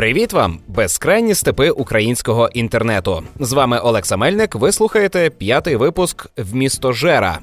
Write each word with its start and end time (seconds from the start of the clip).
Привіт 0.00 0.32
вам, 0.32 0.58
безкрайні 0.68 1.34
степи 1.34 1.70
українського 1.70 2.48
інтернету. 2.48 3.22
З 3.40 3.52
вами 3.52 3.78
Олекса 3.78 4.16
Мельник. 4.16 4.54
Ви 4.54 4.72
слухаєте 4.72 5.30
п'ятий 5.30 5.76
випуск 5.76 6.26
«Вмісто 6.36 6.92
Жера, 6.92 7.38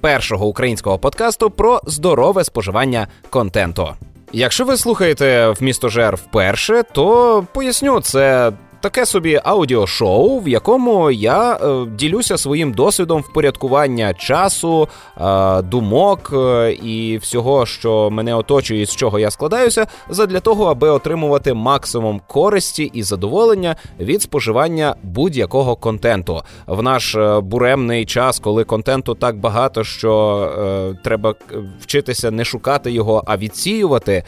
першого 0.00 0.46
українського 0.46 0.98
подкасту 0.98 1.50
про 1.50 1.80
здорове 1.86 2.44
споживання 2.44 3.08
контенту. 3.30 3.88
Якщо 4.32 4.64
ви 4.64 4.76
слухаєте 4.76 5.48
«Вмісто 5.48 5.88
Жер 5.88 6.16
вперше, 6.16 6.82
то 6.92 7.44
поясню, 7.54 8.00
це 8.00 8.52
таке 8.80 9.06
собі 9.06 9.40
аудіошоу, 9.44 10.40
в 10.40 10.48
якому 10.48 11.10
я 11.10 11.52
е, 11.52 11.86
ділюся 11.98 12.38
своїм 12.38 12.72
досвідом 12.72 13.20
впорядкування 13.20 14.14
часу, 14.14 14.88
е, 15.20 15.62
думок 15.62 16.30
е, 16.32 16.72
і 16.72 17.18
всього, 17.18 17.66
що 17.66 18.10
мене 18.10 18.34
оточує, 18.34 18.86
з 18.86 18.96
чого 18.96 19.18
я 19.18 19.30
складаюся, 19.30 19.86
задля 20.08 20.40
того, 20.40 20.64
аби 20.64 20.88
отримувати 20.88 21.54
максимум 21.54 22.20
користі 22.26 22.90
і 22.94 23.02
задоволення 23.02 23.76
від 24.00 24.22
споживання 24.22 24.94
будь-якого 25.02 25.76
контенту. 25.76 26.42
В 26.66 26.82
наш 26.82 27.14
е, 27.14 27.40
буремний 27.40 28.04
час, 28.06 28.38
коли 28.38 28.64
контенту 28.64 29.14
так 29.14 29.36
багато, 29.36 29.84
що 29.84 30.38
е, 30.58 30.98
треба 31.04 31.34
вчитися 31.80 32.30
не 32.30 32.44
шукати 32.44 32.90
його, 32.90 33.22
а 33.26 33.36
відсіювати. 33.36 34.12
Е, 34.12 34.24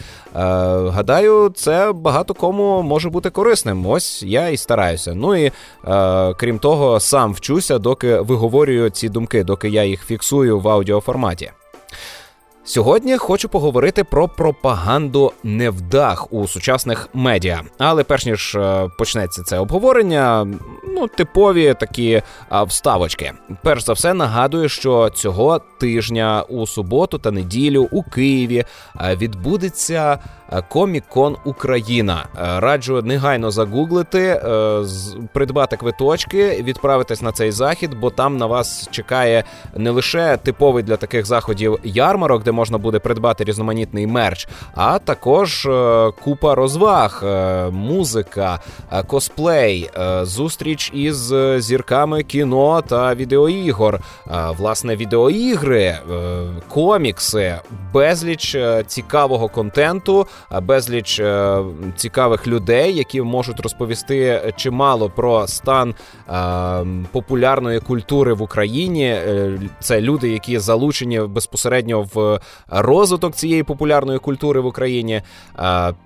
гадаю, 0.89 1.53
це 1.55 1.93
багато 1.93 2.35
кому 2.35 2.83
може 2.83 3.11
бути 3.11 3.31
корисним. 3.31 3.87
Ось 3.87 4.23
я 4.23 4.38
і 4.47 4.57
стараюся. 4.57 5.15
Ну 5.15 5.37
і 5.37 5.45
е, 5.45 5.53
крім 6.35 6.59
того, 6.59 7.01
сам 7.01 7.33
вчуся, 7.33 7.79
доки 7.79 8.21
виговорюю 8.21 8.91
ці 8.91 9.09
думки, 9.09 9.45
доки 9.45 9.69
я 9.69 9.85
їх 9.85 10.05
фіксую 10.05 10.61
в 10.61 10.69
аудіоформаті. 10.69 11.51
Сьогодні 12.69 13.17
хочу 13.17 13.49
поговорити 13.49 14.05
про 14.05 14.29
пропаганду 14.29 15.33
невдах 15.45 16.33
у 16.33 16.49
сучасних 16.49 17.09
медіа. 17.15 17.63
Але 17.79 18.05
перш 18.05 18.27
ніж 18.27 18.55
е, 18.55 18.91
почнеться 18.99 19.43
це 19.43 19.59
обговорення, 19.59 20.47
ну 20.95 21.09
типові 21.09 21.75
такі 21.81 22.23
вставочки. 22.67 23.33
Перш 23.63 23.85
за 23.85 23.93
все 23.93 24.15
нагадую, 24.15 24.69
що 24.69 25.11
цього 25.11 25.61
тижня 25.81 26.45
у 26.49 26.67
суботу 26.67 27.19
та 27.19 27.31
неділю 27.31 27.89
у 27.91 28.03
Києві 28.03 28.65
відбудеться 29.17 30.19
Комік-кон 30.69 31.37
Україна. 31.45 32.27
Раджу 32.35 33.03
негайно 33.03 33.51
загуглити, 33.51 34.21
е, 34.21 34.83
придбати 35.33 35.77
квиточки, 35.77 36.63
відправитись 36.63 37.23
на 37.23 37.33
цей 37.33 37.51
захід, 37.51 37.95
бо 37.95 38.11
там 38.11 38.37
на 38.37 38.47
вас 38.47 38.89
чекає 38.91 39.45
не 39.77 39.91
лише 39.91 40.37
типовий 40.37 40.83
для 40.83 40.97
таких 40.97 41.27
заходів 41.27 41.79
ярмарок, 41.85 42.43
де 42.43 42.53
можна 42.53 42.79
буде 42.79 42.99
придбати 42.99 43.45
різноманітний 43.45 44.07
мерч, 44.07 44.49
а 44.75 44.99
також 44.99 45.67
е, 45.67 46.11
купа 46.25 46.55
розваг, 46.55 47.23
е, 47.25 47.71
музика, 47.71 48.61
косплей, 49.07 49.91
зустріч 50.23 50.91
із 50.95 51.35
зірками 51.59 52.23
кіно 52.23 52.83
та 52.83 53.15
відеоігор, 53.15 54.01
власне, 54.59 54.97
відеоігри, 54.97 55.99
комікси, 56.69 57.55
безліч 57.93 58.57
цікавого 58.87 59.49
контенту 59.49 60.27
безліч 60.63 61.21
е, 61.21 61.59
цікавих 61.97 62.47
людей, 62.47 62.97
які 62.97 63.23
можуть 63.23 63.61
розповісти 63.61 64.53
чимало 64.57 65.11
про 65.11 65.47
стан 65.47 65.95
е, 66.29 66.87
популярної 67.13 67.81
культури 67.81 68.33
в 68.33 68.43
Україні. 68.43 69.05
Е, 69.05 69.61
це 69.81 70.01
люди, 70.01 70.29
які 70.29 70.59
залучені 70.59 71.21
безпосередньо 71.21 72.09
в 72.15 72.41
розвиток 72.69 73.35
цієї 73.35 73.63
популярної 73.63 74.19
культури 74.19 74.61
в 74.61 74.67
Україні. 74.67 75.23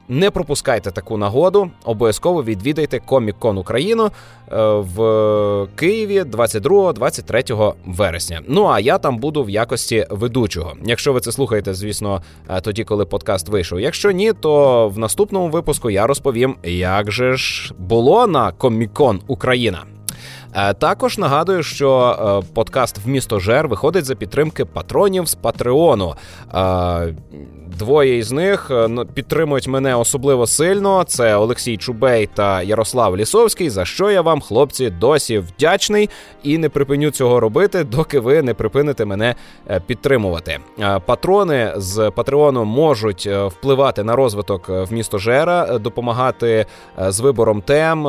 Не 0.08 0.30
пропускайте 0.30 0.90
таку 0.90 1.16
нагоду. 1.16 1.70
Обов'язково 1.84 2.42
відвідайте 2.42 2.98
Комік-кон 2.98 3.58
Україну 3.58 4.10
в 4.78 5.66
Києві 5.76 6.22
22-23 6.22 7.74
вересня. 7.86 8.40
Ну 8.48 8.66
а 8.66 8.80
я 8.80 8.98
там 8.98 9.18
буду 9.18 9.44
в 9.44 9.50
якості 9.50 10.06
ведучого. 10.10 10.72
Якщо 10.84 11.12
ви 11.12 11.20
це 11.20 11.32
слухаєте, 11.32 11.74
звісно, 11.74 12.22
тоді, 12.62 12.84
коли 12.84 13.04
подкаст 13.04 13.48
вийшов. 13.48 13.80
Якщо 13.80 14.10
ні 14.10 14.21
ні, 14.22 14.32
то 14.32 14.88
в 14.88 14.98
наступному 14.98 15.48
випуску 15.48 15.90
я 15.90 16.06
розповім, 16.06 16.56
як 16.64 17.12
же 17.12 17.36
ж 17.36 17.74
було 17.78 18.26
на 18.26 18.52
Комікон 18.52 19.20
Україна. 19.26 19.78
Е, 20.54 20.74
також 20.74 21.18
нагадую, 21.18 21.62
що 21.62 22.16
е, 22.44 22.52
подкаст 22.54 22.98
в 22.98 23.08
місто 23.08 23.38
Жер 23.38 23.68
виходить 23.68 24.04
за 24.04 24.14
підтримки 24.14 24.64
патронів 24.64 25.28
з 25.28 25.34
Патреону. 25.34 26.14
Е, 26.54 27.14
двоє 27.78 28.18
із 28.18 28.32
них 28.32 28.66
ну, 28.88 29.06
підтримують 29.06 29.68
мене 29.68 29.94
особливо 29.94 30.46
сильно. 30.46 31.04
Це 31.04 31.36
Олексій 31.36 31.76
Чубей 31.76 32.28
та 32.34 32.62
Ярослав 32.62 33.16
Лісовський. 33.16 33.70
За 33.70 33.84
що 33.84 34.10
я 34.10 34.22
вам, 34.22 34.40
хлопці, 34.40 34.90
досі 34.90 35.38
вдячний 35.38 36.10
і 36.42 36.58
не 36.58 36.68
припиню 36.68 37.10
цього 37.10 37.40
робити, 37.40 37.84
доки 37.84 38.20
ви 38.20 38.42
не 38.42 38.54
припините 38.54 39.04
мене 39.04 39.34
підтримувати. 39.86 40.58
Патрони 41.06 41.72
з 41.76 42.10
Патреону 42.10 42.64
можуть 42.64 43.26
впливати 43.26 44.04
на 44.04 44.16
розвиток 44.16 44.68
в 44.68 44.88
місто 44.90 45.18
Жера, 45.18 45.78
допомагати 45.78 46.66
з 47.08 47.20
вибором 47.20 47.62
тем, 47.62 48.02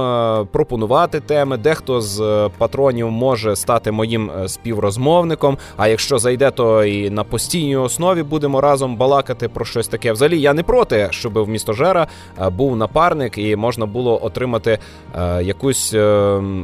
пропонувати 0.51 1.19
теми. 1.19 1.57
Дехто 1.57 2.01
з 2.01 2.32
патронів 2.57 3.11
може 3.11 3.55
стати 3.55 3.91
моїм 3.91 4.31
е, 4.31 4.47
співрозмовником. 4.47 5.57
А 5.77 5.87
якщо 5.87 6.19
зайде, 6.19 6.51
то 6.51 6.85
і 6.85 7.09
на 7.09 7.23
постійній 7.23 7.77
основі 7.77 8.23
будемо 8.23 8.61
разом 8.61 8.95
балакати 8.95 9.47
про 9.47 9.65
щось 9.65 9.87
таке. 9.87 10.11
Взагалі 10.11 10.41
я 10.41 10.53
не 10.53 10.63
проти, 10.63 11.07
щоб 11.11 11.39
в 11.39 11.49
місто 11.49 11.73
Жера 11.73 12.07
е, 12.41 12.49
був 12.49 12.75
напарник 12.75 13.37
і 13.37 13.55
можна 13.55 13.85
було 13.85 14.25
отримати 14.25 14.79
е, 15.15 15.43
якусь 15.43 15.93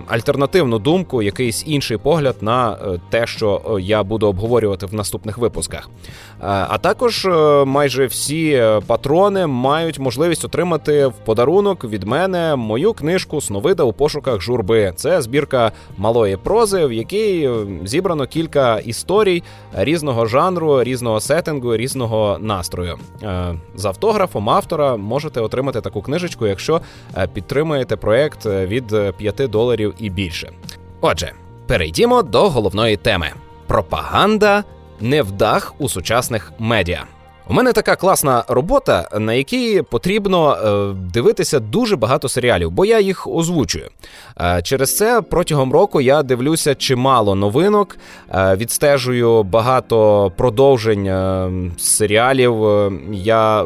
альтернативну 0.07 0.79
думку, 0.79 1.21
якийсь 1.21 1.63
інший 1.67 1.97
погляд 1.97 2.35
на 2.41 2.77
те, 3.09 3.27
що 3.27 3.77
я 3.81 4.03
буду 4.03 4.27
обговорювати 4.27 4.85
в 4.85 4.93
наступних 4.93 5.37
випусках. 5.37 5.89
А 6.39 6.77
також 6.77 7.27
майже 7.65 8.05
всі 8.05 8.63
патрони 8.87 9.47
мають 9.47 9.99
можливість 9.99 10.45
отримати 10.45 11.05
в 11.05 11.13
подарунок 11.13 11.83
від 11.83 12.03
мене 12.03 12.55
мою 12.55 12.93
книжку 12.93 13.41
Сновида 13.41 13.83
у 13.83 13.93
пошуках 13.93 14.41
журби. 14.41 14.93
Це 14.95 15.21
збірка 15.21 15.58
збірка 15.59 15.71
малої 15.97 16.37
прози, 16.37 16.85
в 16.85 16.93
якій 16.93 17.49
е, 17.49 17.65
зібрано 17.85 18.27
кілька 18.27 18.79
історій 18.79 19.43
різного 19.73 20.25
жанру, 20.25 20.83
різного 20.83 21.19
сеттингу, 21.19 21.77
різного 21.77 22.37
настрою. 22.39 22.97
Е, 23.23 23.55
з 23.75 23.85
автографом 23.85 24.49
автора 24.49 24.97
можете 24.97 25.41
отримати 25.41 25.81
таку 25.81 26.01
книжечку, 26.01 26.47
якщо 26.47 26.81
е, 27.17 27.27
підтримуєте 27.27 27.95
проект 27.95 28.45
від 28.45 29.15
5 29.17 29.49
доларів 29.49 29.93
і 29.99 30.09
більше. 30.09 30.51
Отже, 31.01 31.31
перейдімо 31.67 32.23
до 32.23 32.49
головної 32.49 32.97
теми: 32.97 33.27
пропаганда 33.67 34.63
невдах 34.99 35.73
у 35.79 35.89
сучасних 35.89 36.53
медіа. 36.59 37.05
У 37.49 37.53
мене 37.53 37.73
така 37.73 37.95
класна 37.95 38.43
робота, 38.47 39.09
на 39.19 39.33
якій 39.33 39.81
потрібно 39.81 40.53
е, 40.53 40.93
дивитися 41.13 41.59
дуже 41.59 41.95
багато 41.95 42.29
серіалів, 42.29 42.71
бо 42.71 42.85
я 42.85 42.99
їх 42.99 43.27
озвучую. 43.27 43.89
Е, 44.41 44.61
через 44.63 44.97
це 44.97 45.21
протягом 45.21 45.73
року 45.73 46.01
я 46.01 46.23
дивлюся 46.23 46.75
чимало 46.75 47.35
новинок, 47.35 47.97
е, 48.29 48.55
відстежую 48.55 49.43
багато 49.43 50.31
продовжень 50.37 51.11
серіалів. 51.77 52.55
Я 53.11 53.65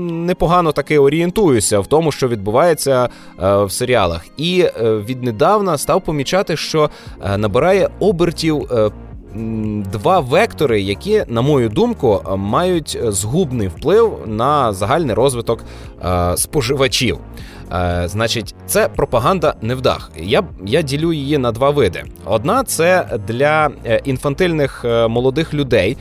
непогано 0.00 0.72
таки 0.72 0.98
орієнтуюся 0.98 1.80
в 1.80 1.86
тому, 1.86 2.12
що 2.12 2.28
відбувається 2.28 3.08
в 3.38 3.70
серіалах, 3.70 4.26
і 4.36 4.66
віднедавна 4.80 5.78
став 5.78 6.00
помічати, 6.00 6.56
що 6.56 6.90
набирає 7.36 7.90
обертів 8.00 8.68
два 9.92 10.20
вектори, 10.20 10.80
які, 10.80 11.24
на 11.28 11.42
мою 11.42 11.68
думку, 11.68 12.22
мають 12.36 12.98
згубний 13.02 13.68
вплив 13.68 14.18
на 14.26 14.72
загальний 14.72 15.14
розвиток 15.14 15.64
е, 16.04 16.36
споживачів. 16.36 17.18
Е, 17.72 18.02
значить, 18.08 18.54
це 18.66 18.88
пропаганда 18.88 19.54
невдах. 19.62 20.10
Я 20.16 20.42
я 20.66 20.82
ділю 20.82 21.12
її 21.12 21.38
на 21.38 21.52
два 21.52 21.70
види. 21.70 22.04
Одна 22.24 22.64
це 22.64 23.18
для 23.28 23.70
е, 23.84 24.00
інфантильних 24.04 24.84
молодих 25.08 25.54
людей, 25.54 25.96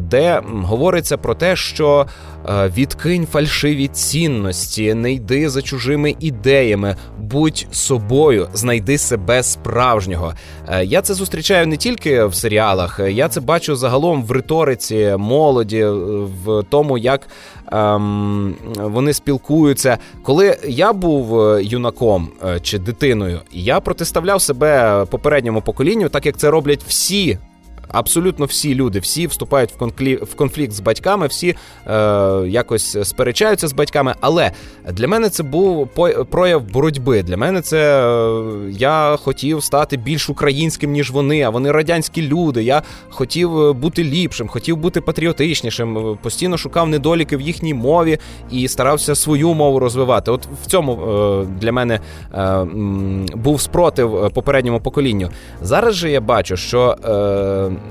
де 0.00 0.42
говориться 0.46 1.16
про 1.16 1.34
те, 1.34 1.56
що 1.56 2.06
відкинь 2.48 3.26
фальшиві 3.26 3.88
цінності, 3.88 4.94
не 4.94 5.12
йди 5.12 5.50
за 5.50 5.62
чужими 5.62 6.16
ідеями, 6.20 6.96
будь 7.18 7.66
собою, 7.70 8.48
знайди 8.54 8.98
себе 8.98 9.42
справжнього. 9.42 10.32
Я 10.82 11.02
це 11.02 11.14
зустрічаю 11.14 11.66
не 11.66 11.76
тільки 11.76 12.24
в 12.24 12.34
серіалах, 12.34 13.00
я 13.08 13.28
це 13.28 13.40
бачу 13.40 13.76
загалом 13.76 14.24
в 14.24 14.30
риториці 14.30 15.14
молоді, 15.18 15.84
в 16.44 16.62
тому, 16.62 16.98
як 16.98 17.28
ем, 17.72 18.54
вони 18.76 19.12
спілкуються. 19.12 19.98
Коли 20.22 20.58
я 20.68 20.92
був 20.92 21.58
юнаком 21.60 22.28
чи 22.62 22.78
дитиною, 22.78 23.40
я 23.52 23.80
протиставляв 23.80 24.42
себе 24.42 25.04
попередньому 25.10 25.62
поколінню, 25.62 26.08
так 26.08 26.26
як 26.26 26.36
це 26.36 26.50
роблять 26.50 26.82
всі 26.86 27.38
абсолютно 27.94 28.46
всі 28.46 28.74
люди, 28.74 28.98
всі 28.98 29.26
вступають 29.26 29.72
в 29.72 29.76
конфлікт, 29.76 30.22
в 30.22 30.34
конфлікт 30.34 30.72
з 30.72 30.80
батьками, 30.80 31.26
всі 31.26 31.56
е, 31.86 31.94
якось 32.46 33.08
сперечаються 33.08 33.68
з 33.68 33.72
батьками. 33.72 34.14
Але 34.20 34.52
для 34.92 35.08
мене 35.08 35.28
це 35.28 35.42
був 35.42 35.88
прояв 36.30 36.62
боротьби. 36.62 37.22
Для 37.22 37.36
мене 37.36 37.60
це 37.60 38.06
е, 38.06 38.70
я 38.70 39.16
хотів 39.16 39.62
стати 39.62 39.96
більш 39.96 40.30
українським, 40.30 40.90
ніж 40.90 41.10
вони, 41.10 41.42
а 41.42 41.50
вони 41.50 41.72
радянські 41.72 42.22
люди. 42.22 42.62
Я 42.62 42.82
хотів 43.08 43.58
е, 43.58 43.72
бути 43.72 44.04
ліпшим, 44.04 44.48
хотів 44.48 44.76
бути 44.76 45.00
патріотичнішим, 45.00 45.98
е, 45.98 46.18
постійно 46.22 46.56
шукав 46.56 46.88
недоліки 46.88 47.36
в 47.36 47.40
їхній 47.40 47.74
мові 47.74 48.18
і 48.50 48.68
старався 48.68 49.14
свою 49.14 49.54
мову 49.54 49.78
розвивати. 49.78 50.30
От 50.30 50.48
в 50.62 50.66
цьому 50.66 50.92
е, 50.92 51.46
для 51.60 51.72
мене 51.72 52.00
е, 52.34 52.64
був 53.34 53.60
спротив 53.60 54.30
попередньому 54.34 54.80
поколінню. 54.80 55.28
Зараз 55.62 55.94
же 55.94 56.10
я 56.10 56.20
бачу, 56.20 56.56
що 56.56 56.96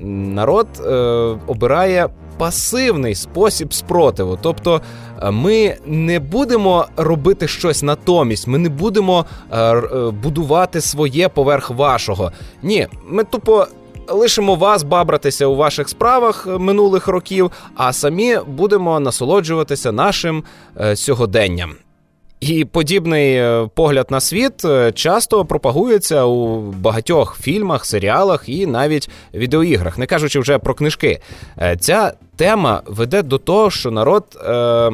е, 0.02 0.06
народ 0.06 0.68
обирає 1.48 2.10
пасивний 2.38 3.16
спосіб 3.16 3.74
спротиву. 3.74 4.38
Тобто 4.42 4.82
е, 5.22 5.32
ми 5.32 5.78
не 5.86 6.20
будемо 6.20 6.86
робити 6.98 7.48
щось 7.48 7.84
натомість, 7.84 8.48
ми 8.48 8.58
не 8.58 8.70
будемо 8.70 9.26
е, 9.52 9.60
е, 9.60 10.12
будувати 10.12 10.82
своє 10.82 11.30
поверх 11.30 11.70
вашого. 11.70 12.32
Ні, 12.64 12.88
ми 13.08 13.24
тупо. 13.24 13.68
Лишимо 14.08 14.56
вас 14.56 14.84
бабратися 14.84 15.46
у 15.46 15.56
ваших 15.56 15.90
справах 15.90 16.48
минулих 16.48 17.08
років, 17.08 17.52
а 17.76 17.94
самі 17.94 18.40
будемо 18.48 19.00
насолоджуватися 19.00 19.92
нашим 19.92 20.44
е, 20.80 20.96
сьогоденням. 20.96 21.76
І 22.50 22.66
подібний 22.66 23.36
е, 23.36 23.70
погляд 23.76 24.08
на 24.10 24.20
світ 24.20 24.66
е, 24.66 24.92
часто 24.92 25.46
пропагується 25.46 26.24
у 26.26 26.62
багатьох 26.62 27.38
фільмах, 27.42 27.86
серіалах 27.86 28.50
і 28.50 28.68
навіть 28.68 29.10
відеоіграх, 29.34 29.98
не 29.98 30.06
кажучи 30.06 30.40
вже 30.40 30.58
про 30.58 30.74
книжки. 30.74 31.20
Е, 31.58 31.78
ця 31.80 32.14
тема 32.36 32.82
веде 32.86 33.22
до 33.22 33.38
того, 33.38 33.72
що 33.72 33.92
народ. 33.92 34.24
Е- 34.46 34.92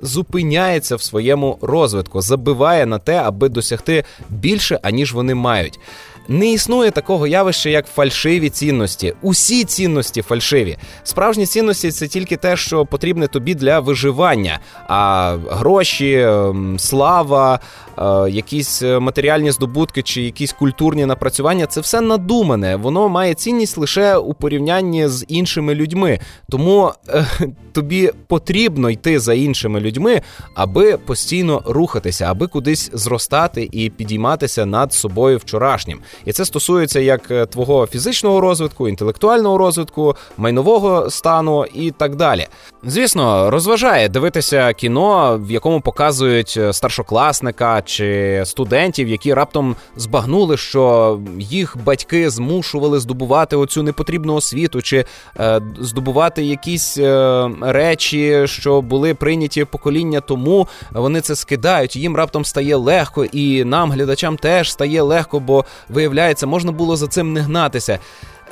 Зупиняється 0.00 0.96
в 0.96 1.02
своєму 1.02 1.58
розвитку, 1.62 2.20
забиває 2.20 2.86
на 2.86 2.98
те, 2.98 3.14
аби 3.16 3.48
досягти 3.48 4.04
більше, 4.28 4.78
аніж 4.82 5.12
вони 5.12 5.34
мають. 5.34 5.80
Не 6.28 6.52
існує 6.52 6.90
такого 6.90 7.26
явища, 7.26 7.70
як 7.70 7.86
фальшиві 7.86 8.50
цінності. 8.50 9.14
Усі 9.22 9.64
цінності 9.64 10.22
фальшиві. 10.22 10.76
Справжні 11.02 11.46
цінності 11.46 11.90
це 11.90 12.08
тільки 12.08 12.36
те, 12.36 12.56
що 12.56 12.86
потрібне 12.86 13.26
тобі 13.26 13.54
для 13.54 13.80
виживання. 13.80 14.60
А 14.88 15.36
гроші, 15.50 16.14
ем, 16.14 16.78
слава, 16.78 17.60
е, 17.98 18.30
якісь 18.30 18.82
матеріальні 18.82 19.50
здобутки 19.50 20.02
чи 20.02 20.22
якісь 20.22 20.52
культурні 20.52 21.06
напрацювання 21.06 21.66
це 21.66 21.80
все 21.80 22.00
надумане. 22.00 22.76
Воно 22.76 23.08
має 23.08 23.34
цінність 23.34 23.78
лише 23.78 24.16
у 24.16 24.34
порівнянні 24.34 25.08
з 25.08 25.24
іншими 25.28 25.74
людьми. 25.74 26.18
Тому 26.50 26.92
е, 27.08 27.26
тобі 27.72 28.10
потрібно 28.26 28.90
йти 28.90 29.20
за 29.20 29.34
іншими 29.34 29.80
людьми, 29.80 30.22
аби 30.54 30.96
постійно 30.96 31.62
рухатися, 31.66 32.24
аби 32.24 32.46
кудись 32.46 32.90
зростати 32.92 33.68
і 33.72 33.90
підійматися 33.90 34.66
над 34.66 34.92
собою 34.92 35.38
вчорашнім. 35.38 36.00
І 36.24 36.32
це 36.32 36.44
стосується 36.44 37.00
як 37.00 37.30
е, 37.30 37.46
твого 37.46 37.86
фізичного 37.86 38.40
розвитку, 38.40 38.88
інтелектуального 38.88 39.58
розвитку, 39.58 40.16
майнового 40.36 41.10
стану 41.10 41.64
і 41.74 41.90
так 41.90 42.16
далі. 42.16 42.46
Звісно, 42.84 43.50
розважає 43.50 44.08
дивитися 44.08 44.72
кіно, 44.72 45.40
в 45.42 45.50
якому 45.50 45.80
показують 45.80 46.54
е, 46.56 46.72
старшокласника 46.72 47.82
чи 47.82 48.42
студентів, 48.44 49.08
які 49.08 49.34
раптом 49.34 49.76
збагнули, 49.96 50.56
що 50.56 51.18
їх 51.38 51.76
батьки 51.84 52.30
змушували 52.30 53.00
здобувати 53.00 53.56
оцю 53.56 53.82
непотрібну 53.82 54.34
освіту, 54.34 54.82
чи 54.82 55.04
е, 55.40 55.60
здобувати 55.80 56.44
якісь 56.44 56.98
е, 56.98 57.50
речі, 57.60 58.42
що 58.44 58.80
були 58.80 59.14
прийняті 59.14 59.64
покоління 59.64 60.20
тому. 60.20 60.68
Вони 60.92 61.20
це 61.20 61.36
скидають. 61.36 61.96
Їм 61.96 62.16
раптом 62.16 62.44
стає 62.44 62.76
легко, 62.76 63.24
і 63.24 63.64
нам, 63.64 63.92
глядачам, 63.92 64.36
теж 64.36 64.72
стає 64.72 65.02
легко, 65.02 65.40
бо 65.40 65.64
виявляється, 66.08 66.46
можна 66.46 66.72
було 66.72 66.96
за 66.96 67.06
цим 67.06 67.32
не 67.32 67.40
гнатися. 67.40 67.98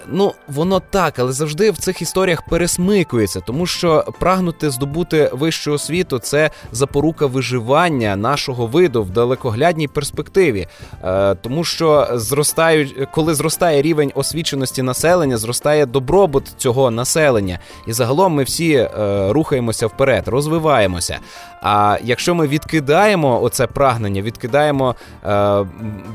Ну 0.08 0.34
воно 0.48 0.80
так, 0.90 1.18
але 1.18 1.32
завжди 1.32 1.70
в 1.70 1.76
цих 1.76 2.02
історіях 2.02 2.42
пересмикується, 2.42 3.40
тому 3.40 3.66
що 3.66 4.04
прагнути 4.20 4.70
здобути 4.70 5.30
вищу 5.32 5.72
освіту 5.72 6.18
це 6.18 6.50
запорука 6.72 7.26
виживання 7.26 8.16
нашого 8.16 8.66
виду 8.66 9.02
в 9.02 9.10
далекоглядній 9.10 9.88
перспективі, 9.88 10.66
е, 11.04 11.34
тому 11.34 11.64
що 11.64 12.08
зростають, 12.12 13.08
коли 13.12 13.34
зростає 13.34 13.82
рівень 13.82 14.12
освіченості 14.14 14.82
населення, 14.82 15.36
зростає 15.36 15.86
добробут 15.86 16.54
цього 16.56 16.90
населення, 16.90 17.58
і 17.86 17.92
загалом 17.92 18.32
ми 18.32 18.42
всі 18.42 18.72
е, 18.72 18.88
рухаємося 19.32 19.86
вперед, 19.86 20.28
розвиваємося. 20.28 21.18
А 21.68 21.98
якщо 22.04 22.34
ми 22.34 22.46
відкидаємо 22.46 23.42
оце 23.42 23.66
прагнення, 23.66 24.22
відкидаємо 24.22 24.94
е, 25.24 25.66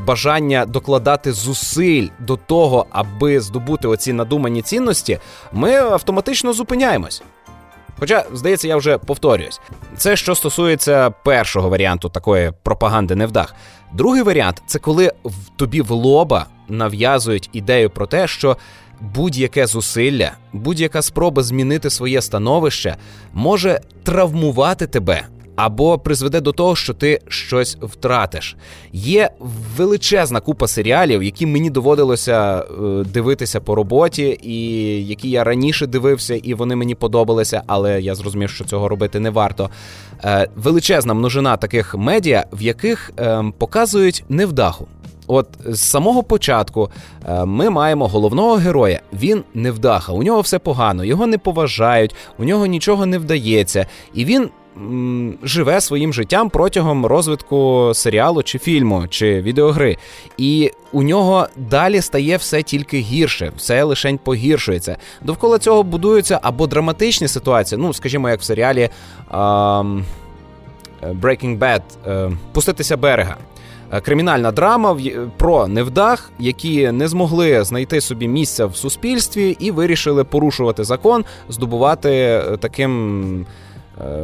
бажання 0.06 0.66
докладати 0.66 1.34
зусиль 1.34 2.08
до 2.20 2.36
того, 2.36 2.86
аби 2.92 3.40
здобути 3.40 3.88
оці 3.88 4.14
надумані 4.14 4.62
цінності, 4.62 5.20
ми 5.54 5.76
автоматично 5.76 6.54
зупиняємось. 6.54 7.24
Хоча, 8.00 8.26
здається, 8.34 8.68
я 8.68 8.76
вже 8.76 8.98
повторююсь. 8.98 9.62
Це 9.98 10.16
що 10.16 10.36
стосується 10.36 11.10
першого 11.10 11.70
варіанту 11.70 12.10
такої 12.10 12.52
пропаганди 12.64 13.16
невдах. 13.16 13.56
Другий 13.94 14.22
варіант 14.22 14.64
це 14.66 14.80
коли 14.80 15.14
в 15.26 15.50
тобі 15.56 15.82
в 15.82 15.92
лоба 15.92 16.46
нав'язують 16.68 17.50
ідею 17.54 17.90
про 17.90 18.08
те, 18.08 18.28
що 18.28 18.58
будь-яке 19.02 19.68
зусилля, 19.68 20.32
будь-яка 20.54 21.02
спроба 21.02 21.44
змінити 21.44 21.90
своє 21.90 22.22
становище 22.22 22.96
може 23.34 23.82
травмувати 24.04 24.88
тебе 24.88 25.28
або 25.56 26.00
призведе 26.00 26.42
до 26.42 26.52
того, 26.52 26.76
що 26.76 26.94
ти 26.94 27.20
щось 27.28 27.78
втратиш. 27.82 28.56
Є 28.94 29.30
величезна 29.78 30.40
купа 30.40 30.68
серіалів, 30.68 31.24
які 31.24 31.46
мені 31.46 31.70
доводилося 31.70 32.60
е, 32.60 33.04
дивитися 33.04 33.60
по 33.60 33.76
роботі, 33.76 34.40
і 34.44 34.58
які 35.08 35.30
я 35.30 35.44
раніше 35.44 35.88
дивився, 35.88 36.36
і 36.36 36.54
вони 36.54 36.76
мені 36.76 36.96
подобалися, 36.96 37.64
але 37.68 38.02
я 38.02 38.16
зрозумів, 38.16 38.50
що 38.50 38.66
цього 38.66 38.90
робити 38.90 39.20
не 39.20 39.30
варто. 39.30 39.70
Е, 40.24 40.48
величезна 40.56 41.14
множина 41.14 41.58
таких 41.58 41.96
медіа, 41.96 42.46
в 42.54 42.62
яких 42.62 43.12
ем, 43.18 43.54
показують 43.58 44.24
невдаху. 44.30 44.88
От 45.28 45.48
з 45.66 45.80
самого 45.80 46.24
початку 46.24 46.90
е, 47.30 47.46
ми 47.46 47.70
маємо 47.70 48.08
головного 48.08 48.56
героя. 48.56 49.00
Він 49.14 49.44
невдаха, 49.54 50.14
у 50.14 50.24
нього 50.24 50.42
все 50.42 50.60
погано, 50.60 51.04
його 51.04 51.28
не 51.28 51.38
поважають, 51.38 52.16
у 52.40 52.44
нього 52.44 52.66
нічого 52.66 53.06
не 53.06 53.18
вдається, 53.18 53.86
і 54.14 54.26
він 54.26 54.50
живе 55.44 55.82
своїм 55.82 56.14
життям 56.14 56.50
протягом 56.50 57.06
розвитку 57.06 57.92
серіалу 57.94 58.44
чи 58.44 58.60
фільму, 58.60 59.08
чи 59.10 59.42
відеогри. 59.42 59.98
І 60.38 60.72
у 60.92 61.04
нього 61.04 61.48
далі 61.56 62.02
стає 62.02 62.38
все 62.38 62.64
тільки 62.64 63.00
гірше, 63.00 63.52
все 63.58 63.84
лишень 63.84 64.20
погіршується. 64.24 64.98
Довкола 65.22 65.60
цього 65.60 65.84
будуються 65.84 66.40
або 66.44 66.68
драматичні 66.68 67.28
ситуації, 67.28 67.82
ну, 67.82 67.94
скажімо, 67.94 68.30
як 68.30 68.40
в 68.40 68.44
серіалі 68.44 68.90
um, 69.32 70.04
Breaking 71.04 71.60
Bad 71.60 71.82
uh, 72.08 72.38
Пуститися 72.52 72.98
берега. 72.98 73.38
Е, 73.94 74.02
кримінальна 74.02 74.52
драма 74.52 75.00
про 75.38 75.68
невдах, 75.68 76.32
які 76.40 76.92
не 76.92 77.08
змогли 77.08 77.64
знайти 77.64 78.02
собі 78.02 78.28
місця 78.28 78.66
в 78.66 78.76
суспільстві 78.76 79.58
і 79.60 79.72
вирішили 79.72 80.24
порушувати 80.24 80.84
закон, 80.84 81.26
здобувати 81.50 82.44
таким 82.60 83.46
Е, 83.46 83.71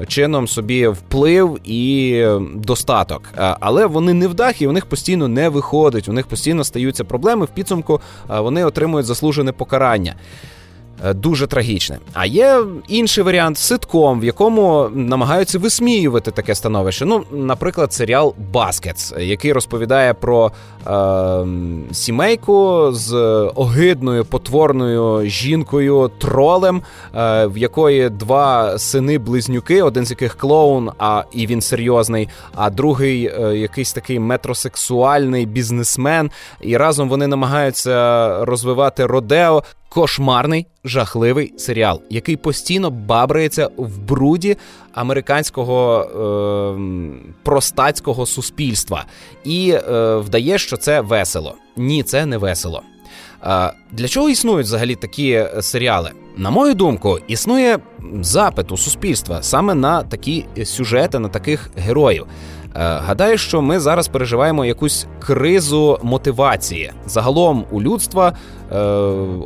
чином 0.08 0.48
собі 0.48 0.88
вплив 0.88 1.60
і 1.64 2.24
достаток. 2.56 3.22
Е, 3.38 3.56
але 3.60 3.86
вони 3.86 4.14
не 4.14 4.28
вдахи, 4.28 4.68
у 4.68 4.72
них 4.72 4.86
постійно 4.86 5.28
не 5.28 5.50
виходить, 5.50 6.10
у 6.10 6.14
них 6.14 6.28
постійно 6.28 6.64
стаються 6.64 7.04
проблеми. 7.04 7.46
В 7.46 7.50
підсумку 7.50 8.02
е, 8.32 8.40
вони 8.40 8.66
отримують 8.66 9.06
заслужене 9.06 9.52
покарання. 9.52 10.16
Е, 11.06 11.14
дуже 11.14 11.48
трагічне. 11.48 12.00
А 12.14 12.26
є 12.26 12.64
інший 12.88 13.24
варіант 13.24 13.58
ситком, 13.58 14.20
в 14.20 14.24
якому 14.24 14.90
намагаються 14.94 15.60
висміювати 15.60 16.32
таке 16.32 16.56
становище. 16.56 17.06
Ну, 17.06 17.24
наприклад, 17.32 17.94
серіал 17.94 18.36
Баскетс, 18.54 19.14
який 19.20 19.54
розповідає 19.54 20.14
про 20.14 20.52
е, 20.88 21.46
сімейку 21.92 22.90
з 22.92 23.14
огидною 23.56 24.26
потворною 24.26 25.30
жінкою 25.30 26.12
тролем, 26.18 26.82
е, 27.16 27.48
в 27.48 27.58
якої 27.58 28.10
два 28.10 28.78
сини-близнюки, 28.78 29.82
один 29.82 30.06
з 30.06 30.12
яких 30.12 30.36
клоун, 30.36 30.92
а 31.00 31.24
і 31.32 31.48
він 31.48 31.62
серйозний, 31.62 32.30
а 32.56 32.70
другий 32.70 33.26
е, 33.26 33.58
якийсь 33.58 33.94
такий 33.94 34.20
метросексуальний 34.20 35.46
бізнесмен. 35.46 36.32
І 36.62 36.78
разом 36.78 37.10
вони 37.10 37.28
намагаються 37.28 38.46
розвивати 38.46 39.06
Родео 39.06 39.64
кошмарний 39.90 40.68
жахливий 40.84 41.54
серіал, 41.58 42.02
який 42.10 42.36
постійно 42.36 42.90
бабрається 42.90 43.70
в 43.78 43.98
бруді 43.98 44.58
американського 44.94 46.02
е, 46.02 47.34
простацького 47.44 48.26
суспільства 48.26 49.06
і 49.44 49.72
е, 49.72 50.16
вдає, 50.16 50.58
що 50.58 50.78
це 50.78 51.02
весело. 51.02 51.56
Ні, 51.78 52.04
це 52.04 52.26
не 52.26 52.38
весело. 52.38 52.82
Для 53.92 54.08
чого 54.08 54.30
існують 54.30 54.66
взагалі 54.66 54.96
такі 54.96 55.32
е, 55.32 55.62
серіали? 55.62 56.12
На 56.38 56.50
мою 56.50 56.74
думку, 56.74 57.20
існує 57.28 57.80
запит 58.22 58.72
у 58.72 58.78
суспільства 58.78 59.44
саме 59.44 59.74
на 59.74 60.04
такі 60.04 60.46
сюжети, 60.66 61.20
на 61.20 61.30
таких 61.30 61.70
героїв. 61.76 62.26
Е, 62.76 62.80
гадаю, 62.80 63.38
що 63.38 63.62
ми 63.62 63.80
зараз 63.80 64.08
переживаємо 64.08 64.66
якусь 64.66 65.08
кризу 65.20 66.00
мотивації. 66.04 66.92
Загалом 67.06 67.66
у 67.72 67.82
людства 67.82 68.34
е, 68.72 68.78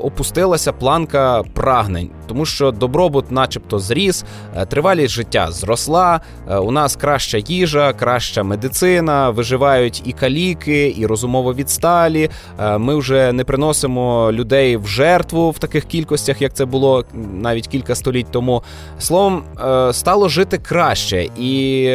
опустилася 0.02 0.74
планка 0.74 1.44
прагнень, 1.54 2.10
тому 2.28 2.46
що 2.46 2.72
добробут, 2.72 3.32
начебто, 3.32 3.80
зріс, 3.80 4.26
е, 4.56 4.66
тривалість 4.66 5.14
життя 5.14 5.52
зросла. 5.52 6.22
Е, 6.50 6.58
у 6.58 6.72
нас 6.72 6.96
краща 6.96 7.38
їжа, 7.38 7.94
краща 7.94 8.44
медицина, 8.44 9.30
виживають 9.30 10.02
і 10.06 10.12
каліки, 10.12 10.96
і 10.98 11.06
розумово 11.06 11.54
відсталі. 11.54 12.30
Е, 12.60 12.78
ми 12.78 12.96
вже 12.96 13.34
не 13.34 13.44
приносимо 13.44 14.32
людей 14.32 14.78
в 14.78 14.88
жертву 14.88 15.52
в 15.52 15.60
таких 15.60 15.86
кількостях, 15.86 16.42
як 16.42 16.54
це 16.54 16.66
було 16.66 17.06
навіть 17.34 17.68
кілька 17.68 17.96
століть 17.96 18.32
тому. 18.32 18.64
Словом, 19.00 19.44
стало 19.92 20.30
жити 20.30 20.58
краще, 20.58 21.30
і 21.40 21.90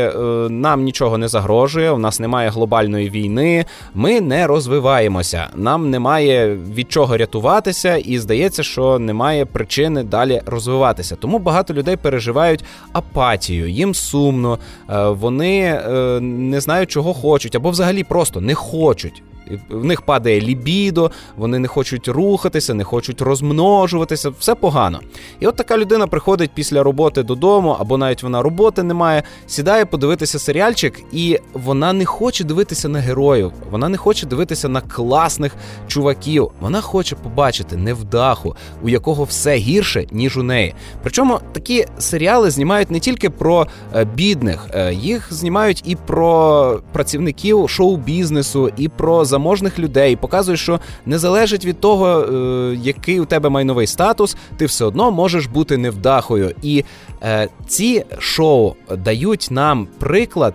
нам 0.50 0.82
нічого 0.82 1.18
не 1.18 1.28
загрожує. 1.28 1.90
У 1.90 1.98
нас 1.98 2.20
немає 2.20 2.50
глобальної 2.50 3.10
війни. 3.10 3.64
Ми 3.94 4.20
не 4.20 4.46
розвиваємося. 4.46 5.46
Нам 5.54 5.90
немає 5.90 6.58
від 6.74 6.92
чого 6.92 7.15
рятуватися, 7.16 7.96
і 7.96 8.18
здається, 8.18 8.62
що 8.62 8.98
немає 8.98 9.44
причини 9.44 10.02
далі 10.02 10.42
розвиватися. 10.46 11.16
Тому 11.16 11.38
багато 11.38 11.74
людей 11.74 11.96
переживають 11.96 12.64
апатію, 12.92 13.68
їм 13.68 13.94
сумно, 13.94 14.58
е, 14.90 15.08
вони 15.08 15.60
е, 15.60 16.20
не 16.20 16.60
знають, 16.60 16.90
чого 16.90 17.14
хочуть, 17.14 17.56
або 17.56 17.70
взагалі 17.70 18.04
просто 18.04 18.40
не 18.40 18.54
хочуть 18.54 19.22
в 19.70 19.84
них 19.84 20.02
падає 20.02 20.40
лібідо, 20.40 21.10
вони 21.36 21.58
не 21.58 21.68
хочуть 21.68 22.08
рухатися, 22.08 22.74
не 22.74 22.84
хочуть 22.84 23.20
розмножуватися, 23.20 24.30
все 24.30 24.54
погано. 24.54 25.00
І 25.40 25.46
от 25.46 25.56
така 25.56 25.78
людина 25.78 26.06
приходить 26.06 26.50
після 26.54 26.82
роботи 26.82 27.22
додому, 27.22 27.76
або 27.80 27.98
навіть 27.98 28.22
вона 28.22 28.42
роботи 28.42 28.82
не 28.82 28.94
має, 28.94 29.22
сідає 29.46 29.84
подивитися 29.84 30.38
серіальчик, 30.38 31.02
і 31.12 31.38
вона 31.52 31.92
не 31.92 32.04
хоче 32.04 32.44
дивитися 32.44 32.88
на 32.88 32.98
героїв, 32.98 33.52
вона 33.70 33.88
не 33.88 33.96
хоче 33.96 34.26
дивитися 34.26 34.68
на 34.68 34.80
класних 34.80 35.56
чуваків. 35.86 36.50
Вона 36.60 36.80
хоче 36.80 37.16
побачити 37.16 37.76
невдаху, 37.76 38.56
у 38.82 38.88
якого 38.88 39.24
все 39.24 39.56
гірше, 39.56 40.06
ніж 40.10 40.36
у 40.36 40.42
неї. 40.42 40.74
Причому 41.02 41.40
такі 41.52 41.86
серіали 41.98 42.50
знімають 42.50 42.90
не 42.90 43.00
тільки 43.00 43.30
про 43.30 43.66
е, 43.94 44.04
бідних, 44.04 44.68
е, 44.74 44.94
їх 44.94 45.32
знімають 45.32 45.82
і 45.86 45.96
про 45.96 46.80
працівників 46.92 47.70
шоу-бізнесу, 47.70 48.70
і 48.76 48.88
про 48.88 49.24
заможних 49.36 49.78
людей, 49.78 50.16
показує, 50.16 50.56
що 50.56 50.80
не 51.06 51.18
залежить 51.18 51.64
від 51.64 51.80
того, 51.80 52.20
е, 52.20 52.78
який 52.82 53.20
у 53.20 53.24
тебе 53.24 53.48
майновий 53.48 53.86
статус, 53.86 54.36
ти 54.56 54.66
все 54.66 54.84
одно 54.84 55.10
можеш 55.10 55.46
бути 55.46 55.76
невдахою. 55.76 56.54
І 56.62 56.84
е, 57.22 57.48
ці 57.66 58.04
шоу 58.18 58.74
дають 59.04 59.48
нам 59.50 59.88
приклад. 59.98 60.54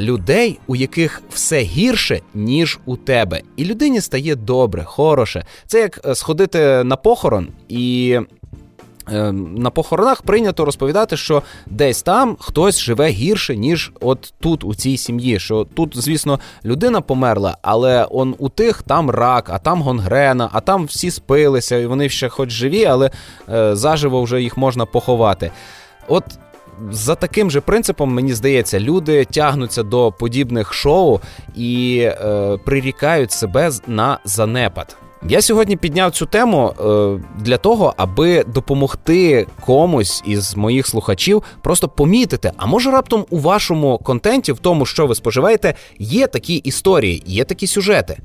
Людей, 0.00 0.58
у 0.66 0.76
яких 0.76 1.22
все 1.32 1.60
гірше, 1.60 2.20
ніж 2.34 2.78
у 2.84 2.96
тебе, 2.96 3.40
і 3.56 3.64
людині 3.64 4.00
стає 4.00 4.36
добре, 4.36 4.84
хороше. 4.84 5.44
Це 5.66 5.80
як 5.80 6.00
е, 6.04 6.14
сходити 6.14 6.84
на 6.84 6.96
похорон 6.96 7.48
і 7.68 8.18
на 9.32 9.70
похоронах 9.70 10.22
прийнято 10.22 10.64
розповідати, 10.64 11.16
що 11.16 11.42
десь 11.66 12.02
там 12.02 12.36
хтось 12.40 12.80
живе 12.80 13.08
гірше, 13.08 13.56
ніж 13.56 13.92
от 14.00 14.34
тут, 14.40 14.64
у 14.64 14.74
цій 14.74 14.96
сім'ї. 14.96 15.40
Що 15.40 15.66
тут, 15.74 15.92
звісно, 15.96 16.40
людина 16.64 17.00
померла, 17.00 17.56
але 17.62 18.06
он 18.10 18.34
у 18.38 18.48
тих 18.48 18.82
там 18.82 19.10
рак, 19.10 19.50
а 19.50 19.58
там 19.58 19.82
гонгрена, 19.82 20.50
а 20.52 20.60
там 20.60 20.84
всі 20.84 21.10
спилися, 21.10 21.76
і 21.76 21.86
вони 21.86 22.08
ще 22.08 22.28
хоч 22.28 22.50
живі, 22.50 22.84
але 22.84 23.10
е, 23.48 23.76
заживо 23.76 24.22
вже 24.22 24.42
їх 24.42 24.56
можна 24.56 24.86
поховати. 24.86 25.50
От. 26.08 26.24
За 26.90 27.14
таким 27.14 27.50
же 27.50 27.60
принципом, 27.60 28.14
мені 28.14 28.34
здається, 28.34 28.80
люди 28.80 29.24
тягнуться 29.24 29.82
до 29.82 30.12
подібних 30.12 30.72
шоу 30.72 31.20
і 31.56 31.98
е, 32.02 32.56
прирікають 32.64 33.32
себе 33.32 33.70
на 33.86 34.18
занепад. 34.24 34.96
Я 35.28 35.42
сьогодні 35.42 35.76
підняв 35.76 36.10
цю 36.10 36.26
тему 36.26 36.74
е, 36.80 37.40
для 37.40 37.56
того, 37.56 37.94
аби 37.96 38.44
допомогти 38.44 39.46
комусь 39.66 40.22
із 40.26 40.56
моїх 40.56 40.86
слухачів 40.86 41.42
просто 41.62 41.88
помітити, 41.88 42.52
а 42.56 42.66
може 42.66 42.90
раптом 42.90 43.26
у 43.30 43.38
вашому 43.38 43.98
контенті, 43.98 44.52
в 44.52 44.58
тому, 44.58 44.86
що 44.86 45.06
ви 45.06 45.14
споживаєте, 45.14 45.74
є 45.98 46.26
такі 46.26 46.54
історії, 46.54 47.22
є 47.26 47.44
такі 47.44 47.66
сюжети. 47.66 48.18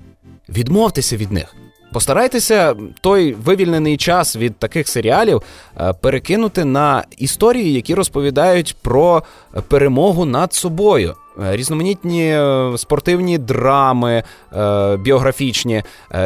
Відмовтеся 0.49 1.17
від 1.17 1.31
них. 1.31 1.55
Постарайтеся 1.93 2.75
той 3.01 3.33
вивільнений 3.33 3.97
час 3.97 4.35
від 4.35 4.57
таких 4.57 4.87
серіалів 4.87 5.41
е, 5.77 5.93
перекинути 5.93 6.65
на 6.65 7.03
історії, 7.17 7.73
які 7.73 7.95
розповідають 7.95 8.75
про 8.81 9.23
перемогу 9.67 10.25
над 10.25 10.53
собою. 10.53 11.15
Е, 11.43 11.55
різноманітні 11.55 12.27
е, 12.27 12.71
спортивні 12.77 13.37
драми 13.37 14.23
е, 14.53 14.97
біографічні, 14.97 15.83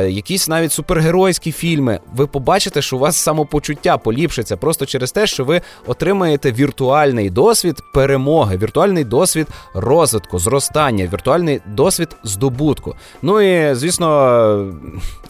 якісь 0.07 0.47
навіть 0.47 0.71
супергеройські 0.71 1.51
фільми. 1.51 1.99
Ви 2.15 2.27
побачите, 2.27 2.81
що 2.81 2.95
у 2.95 2.99
вас 2.99 3.17
самопочуття 3.17 3.97
поліпшиться 3.97 4.57
просто 4.57 4.85
через 4.85 5.11
те, 5.11 5.27
що 5.27 5.43
ви 5.43 5.61
отримаєте 5.87 6.51
віртуальний 6.51 7.29
досвід 7.29 7.81
перемоги, 7.93 8.57
віртуальний 8.57 9.03
досвід 9.03 9.47
розвитку, 9.73 10.39
зростання, 10.39 11.09
віртуальний 11.13 11.61
досвід 11.67 12.09
здобутку. 12.23 12.95
Ну 13.21 13.41
і 13.41 13.75
звісно, 13.75 14.73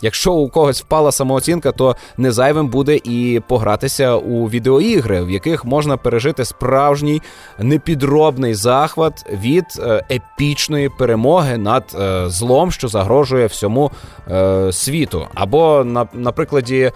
якщо 0.01 0.33
у 0.33 0.49
когось 0.49 0.81
впала 0.81 1.11
самооцінка, 1.11 1.71
то 1.71 1.95
не 2.17 2.31
зайвим 2.31 2.67
буде 2.67 2.99
і 3.03 3.41
погратися 3.47 4.15
у 4.15 4.49
відеоігри, 4.49 5.23
в 5.23 5.29
яких 5.29 5.65
можна 5.65 5.97
пережити 5.97 6.45
справжній 6.45 7.21
непідробний 7.59 8.53
захват 8.53 9.25
від. 9.43 9.68
Е, 9.77 10.03
епічної 10.11 10.89
перемоги 10.89 11.57
над 11.57 11.83
е, 11.99 12.29
злом, 12.29 12.71
що 12.71 12.87
загрожує 12.87 13.45
всьому 13.45 13.91
е, 14.31 14.71
світу. 14.71 15.27
Або 15.33 15.83
на, 15.83 16.07
на 16.13 16.31
прикладі. 16.31 16.91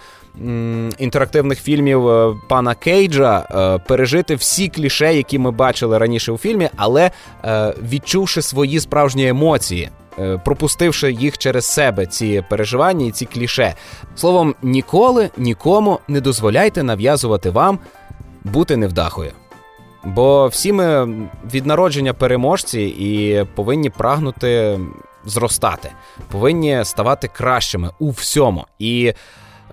Інтерактивних 0.98 1.62
фільмів 1.62 2.08
пана 2.48 2.74
Кейджа 2.74 3.40
пережити 3.88 4.34
всі 4.34 4.68
кліше, 4.68 5.14
які 5.14 5.38
ми 5.38 5.50
бачили 5.50 5.98
раніше 5.98 6.32
у 6.32 6.38
фільмі, 6.38 6.68
але 6.76 7.10
відчувши 7.82 8.42
свої 8.42 8.80
справжні 8.80 9.28
емоції, 9.28 9.90
пропустивши 10.44 11.12
їх 11.12 11.38
через 11.38 11.66
себе, 11.66 12.06
ці 12.06 12.44
переживання 12.50 13.06
і 13.06 13.10
ці 13.10 13.26
кліше. 13.26 13.74
Словом, 14.16 14.54
ніколи 14.62 15.30
нікому 15.36 15.98
не 16.08 16.20
дозволяйте 16.20 16.82
нав'язувати 16.82 17.50
вам 17.50 17.78
бути 18.44 18.76
невдахою. 18.76 19.32
Бо 20.06 20.46
всі 20.46 20.72
ми 20.72 21.08
від 21.54 21.66
народження 21.66 22.12
переможці 22.12 22.80
і 22.80 23.44
повинні 23.54 23.90
прагнути 23.90 24.78
зростати, 25.26 25.90
повинні 26.30 26.84
ставати 26.84 27.28
кращими 27.28 27.90
у 27.98 28.10
всьому. 28.10 28.66
І 28.78 29.12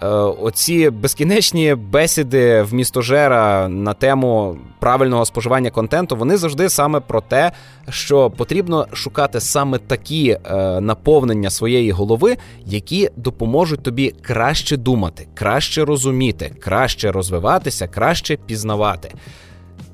е, 0.01 0.07
оці 0.07 0.89
безкінечні 0.89 1.75
бесіди 1.75 2.61
в 2.61 2.73
містожера 2.73 3.67
на 3.67 3.93
тему 3.93 4.57
правильного 4.79 5.25
споживання 5.25 5.69
контенту, 5.69 6.15
вони 6.15 6.37
завжди 6.37 6.69
саме 6.69 6.99
про 6.99 7.21
те, 7.21 7.51
що 7.89 8.29
потрібно 8.29 8.87
шукати 8.93 9.39
саме 9.39 9.77
такі 9.77 10.29
е, 10.29 10.55
наповнення 10.81 11.49
своєї 11.49 11.91
голови, 11.91 12.37
які 12.65 13.09
допоможуть 13.15 13.83
тобі 13.83 14.15
краще 14.21 14.77
думати, 14.77 15.27
краще 15.33 15.85
розуміти, 15.85 16.51
краще 16.59 17.11
розвиватися, 17.11 17.87
краще 17.87 18.37
пізнавати. 18.37 19.11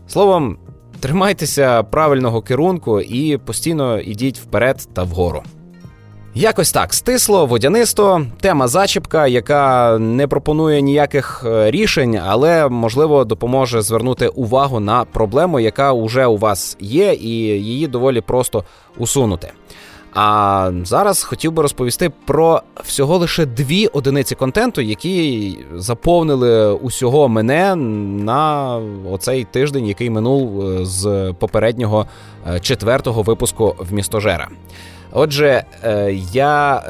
Словом, 0.08 0.58
тримайтеся 1.00 1.84
правильного 1.84 2.42
керунку 2.42 3.02
і 3.02 3.38
постійно 3.38 4.00
йдіть 4.00 4.40
вперед 4.40 4.88
та 4.94 5.04
вгору. 5.04 5.44
Якось 6.36 6.72
так 6.72 6.94
стисло, 6.94 7.46
водянисто, 7.46 8.26
тема 8.42 8.68
зачіпка, 8.68 9.28
яка 9.28 9.98
не 10.00 10.28
пропонує 10.28 10.82
ніяких 10.82 11.44
е, 11.48 11.72
рішень, 11.72 12.22
але 12.26 12.70
можливо 12.70 13.26
допоможе 13.26 13.82
звернути 13.82 14.28
увагу 14.28 14.80
на 14.80 15.06
проблему, 15.06 15.60
яка 15.60 15.94
вже 15.94 16.26
у 16.26 16.38
вас 16.38 16.78
є, 16.80 17.14
і 17.14 17.30
її 17.30 17.88
доволі 17.88 18.22
просто 18.22 18.64
усунути. 18.98 19.52
А 20.20 20.72
зараз 20.84 21.24
хотів 21.24 21.52
би 21.52 21.62
розповісти 21.62 22.12
про 22.26 22.62
всього 22.84 23.18
лише 23.18 23.46
дві 23.46 23.88
одиниці 23.88 24.36
контенту, 24.36 24.82
які 24.82 25.58
заповнили 25.76 26.74
усього 26.74 27.28
мене 27.28 27.76
на 27.76 28.76
оцей 29.12 29.44
тиждень, 29.44 29.86
який 29.86 30.10
минув 30.10 30.62
е, 30.62 30.86
з 30.86 31.34
попереднього 31.40 32.06
е, 32.48 32.60
четвертого 32.60 33.22
випуску 33.22 33.76
в 33.80 33.94
містожера. 33.94 34.48
Отже, 35.12 35.64
е, 35.84 36.14
я 36.34 36.84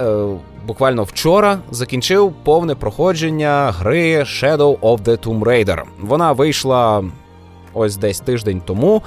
буквально 0.67 1.03
вчора 1.03 1.59
закінчив 1.71 2.33
повне 2.43 2.75
проходження 2.75 3.73
гри 3.79 4.19
Shadow 4.19 4.77
of 4.77 5.01
the 5.01 5.27
Tomb 5.27 5.39
Raider. 5.39 5.81
Вона 6.01 6.31
вийшла 6.31 7.03
ось 7.73 7.97
десь 7.97 8.19
тиждень 8.19 8.61
тому. 8.65 9.01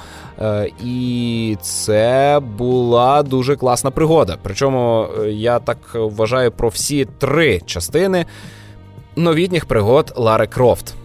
І 0.85 1.57
це 1.61 2.39
була 2.57 3.23
дуже 3.23 3.55
класна 3.55 3.91
пригода. 3.91 4.37
Причому 4.43 5.07
я 5.27 5.59
так 5.59 5.77
вважаю 5.93 6.51
про 6.51 6.69
всі 6.69 7.05
три 7.05 7.61
частини 7.65 8.25
новітніх 9.15 9.65
пригод 9.65 10.13
Лари 10.15 10.47
Крофт 10.47 10.95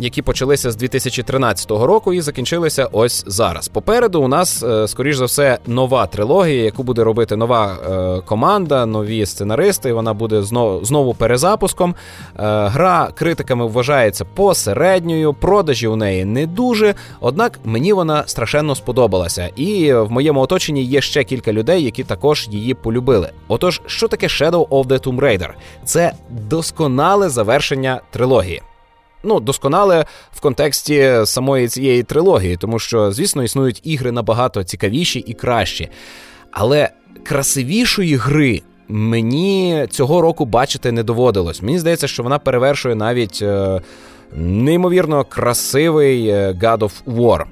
які 0.00 0.22
почалися 0.22 0.70
з 0.70 0.76
2013 0.76 1.70
року 1.70 2.12
і 2.12 2.20
закінчилися 2.20 2.88
ось 2.92 3.24
зараз. 3.26 3.68
Попереду 3.68 4.22
у 4.22 4.28
нас, 4.28 4.62
е, 4.62 4.88
скоріш 4.88 5.16
за 5.16 5.24
все, 5.24 5.58
нова 5.66 6.06
трилогія, 6.06 6.64
яку 6.64 6.82
буде 6.82 7.04
робити 7.04 7.36
нова 7.36 7.76
е, 7.90 8.20
команда, 8.26 8.86
нові 8.86 9.26
сценаристи. 9.26 9.92
Вона 9.92 10.14
буде 10.14 10.42
знову 10.42 10.84
знову 10.84 11.14
перезапуском. 11.14 11.90
Е, 11.90 12.42
гра 12.68 13.08
критиками 13.14 13.66
вважається 13.66 14.24
посередньою, 14.24 15.34
продажі 15.34 15.88
у 15.88 15.96
неї 15.96 16.24
не 16.24 16.46
дуже. 16.46 16.94
Однак 17.20 17.58
мені 17.64 17.92
вона 17.92 18.22
страшенно 18.26 18.74
сподобалася, 18.74 19.50
і 19.56 19.92
в 19.94 20.10
моєму 20.10 20.40
оточенні 20.40 20.82
є 20.84 21.00
ще 21.00 21.24
кілька 21.24 21.52
людей, 21.52 21.84
які 21.84 22.04
також 22.04 22.48
її 22.50 22.74
полюбили. 22.74 23.30
Отож, 23.48 23.80
що 23.86 24.08
таке 24.08 24.26
Shadow 24.26 24.68
of 24.68 24.86
the 24.86 25.06
Tomb 25.06 25.20
Raider? 25.20 25.48
Це 25.84 26.12
досконале 26.30 27.28
завершення 27.28 28.00
трилогії 28.10 28.62
ну, 29.22 29.40
досконале 29.40 30.04
в 30.32 30.40
контексті 30.40 31.12
самої 31.24 31.68
цієї 31.68 32.02
трилогії, 32.02 32.56
тому 32.56 32.78
що, 32.78 33.12
звісно, 33.12 33.42
існують 33.42 33.80
ігри 33.84 34.12
набагато 34.12 34.64
цікавіші 34.64 35.18
і 35.18 35.34
кращі. 35.34 35.88
Але 36.50 36.90
красивішої 37.22 38.16
гри. 38.16 38.62
Мені 38.88 39.86
цього 39.90 40.20
року 40.20 40.44
бачити 40.44 40.92
не 40.92 41.02
доводилось. 41.02 41.62
Мені 41.62 41.78
здається, 41.78 42.08
що 42.08 42.22
вона 42.22 42.38
перевершує 42.38 42.94
навіть 42.94 43.38
е, 43.42 43.80
неймовірно 44.36 45.24
красивий 45.24 46.28
е, 46.28 46.52
God 46.62 46.78
of 46.78 46.92
War. 47.06 47.44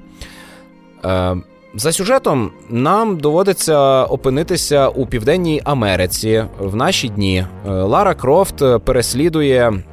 Е, 1.05 1.41
за 1.75 1.91
сюжетом 1.91 2.51
нам 2.69 3.17
доводиться 3.17 4.03
опинитися 4.03 4.87
у 4.87 5.05
Південній 5.05 5.61
Америці 5.63 6.43
в 6.59 6.75
наші 6.75 7.09
дні. 7.09 7.45
Е, 7.67 7.71
Лара 7.71 8.13
Крофт 8.13 8.63
переслідує 8.85 9.71
Е, 9.71 9.83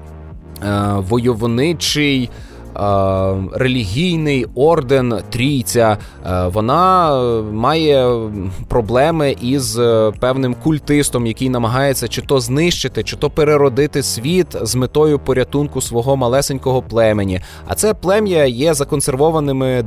войовничий. 0.61 2.31
Е, 2.77 3.35
релігійний 3.53 4.47
орден 4.55 5.15
Трійця, 5.31 5.99
е, 6.27 6.47
вона 6.47 7.15
має 7.53 8.29
проблеми 8.69 9.37
із 9.43 9.81
певним 10.21 10.55
культистом, 10.63 11.27
який 11.27 11.49
намагається 11.49 12.09
чи 12.09 12.23
то 12.23 12.41
знищити, 12.41 13.03
чи 13.03 13.17
то 13.17 13.31
переродити 13.31 14.03
світ 14.03 14.47
з 14.63 14.75
метою 14.75 15.19
порятунку 15.19 15.81
свого 15.81 16.17
малесенького 16.17 16.83
племені. 16.83 17.41
А 17.67 17.75
це 17.75 17.95
плем'я 17.95 18.45
є 18.45 18.75
законсервованими 18.75 19.85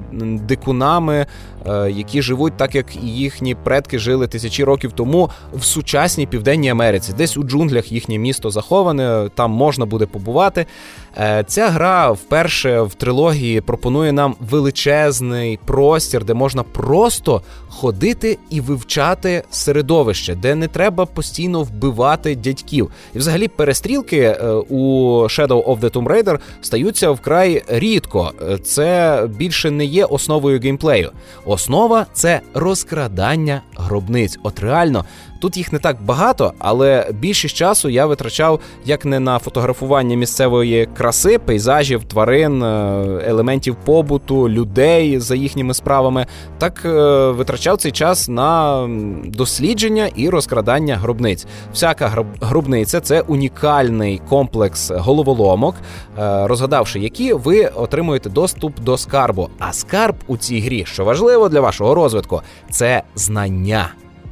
дикунами, 0.47 1.25
які 1.89 2.21
живуть 2.21 2.57
так, 2.57 2.75
як 2.75 2.95
і 2.95 3.07
їхні 3.07 3.55
предки 3.55 3.99
жили 3.99 4.27
тисячі 4.27 4.63
років 4.63 4.91
тому 4.91 5.29
в 5.53 5.63
сучасній 5.63 6.25
південній 6.25 6.69
Америці. 6.69 7.13
Десь 7.17 7.37
у 7.37 7.43
джунглях 7.43 7.91
їхнє 7.91 8.17
місто 8.17 8.49
заховане, 8.49 9.29
там 9.35 9.51
можна 9.51 9.85
буде 9.85 10.05
побувати. 10.05 10.65
Е, 11.17 11.43
ця 11.47 11.69
гра 11.69 12.11
вперше 12.11 12.78
в 12.83 12.93
трилогії 12.93 13.61
пропонує 13.61 14.11
нам 14.11 14.35
величезний 14.39 15.59
простір, 15.65 16.25
де 16.25 16.33
можна 16.33 16.63
просто 16.63 17.41
ходити 17.67 18.37
і 18.49 18.61
вивчати 18.61 19.43
середовище, 19.49 20.35
де 20.35 20.55
не 20.55 20.67
треба 20.67 21.05
постійно 21.05 21.63
вбивати 21.63 22.35
дядьків. 22.35 22.91
І 23.13 23.17
взагалі 23.17 23.47
перестрілки 23.47 24.17
е, 24.17 24.51
у 24.69 24.75
Shadow 25.23 25.63
of 25.63 25.79
the 25.79 25.91
Tomb 25.91 26.07
Raider 26.07 26.39
стаються 26.61 27.11
вкрай 27.11 27.63
рідко. 27.67 28.31
Це 28.63 29.23
більше 29.37 29.71
не 29.71 29.85
є 29.85 30.05
основою 30.05 30.59
геймплею. 30.59 31.11
Основа 31.45 32.05
це 32.13 32.41
розкрадання 32.53 33.61
гробниць. 33.75 34.39
От 34.43 34.59
реально 34.59 35.05
Тут 35.39 35.57
їх 35.57 35.73
не 35.73 35.79
так 35.79 35.97
багато, 36.01 36.53
але 36.59 37.07
більшість 37.19 37.55
часу 37.55 37.89
я 37.89 38.05
витрачав 38.05 38.59
як 38.85 39.05
не 39.05 39.19
на 39.19 39.39
фотографування 39.39 40.17
місцевої 40.17 40.85
краси, 40.85 41.39
пейзажів, 41.39 42.03
тварин, 42.03 42.63
е, 42.63 43.23
елементів 43.27 43.75
побуту, 43.85 44.49
людей 44.49 45.19
за 45.19 45.35
їхніми 45.35 45.73
справами, 45.73 46.25
так 46.57 46.81
е, 46.85 46.89
витрачав 47.31 47.77
цей 47.77 47.91
час 47.91 48.29
на 48.29 48.87
дослідження 49.25 50.09
і 50.15 50.29
розкрадання 50.29 50.95
гробниць. 50.95 51.47
Всяка 51.73 52.25
гробниця 52.41 52.99
це 52.99 53.21
унікальний 53.21 54.21
комплекс 54.29 54.91
головоломок, 54.91 55.75
е, 56.19 56.47
розгадавши 56.47 56.99
які 56.99 57.33
ви 57.33 57.65
отримуєте 57.65 58.29
доступ 58.29 58.79
до 58.79 58.97
скарбу. 58.97 59.49
А 59.59 59.73
скарб 59.73 60.15
у 60.27 60.37
цій 60.37 60.59
грі, 60.59 60.85
що 60.85 61.05
важливо 61.05 61.49
для 61.49 61.61
вашого 61.61 61.95
розвитку, 61.95 62.41
це 62.69 63.03
знання. 63.15 63.89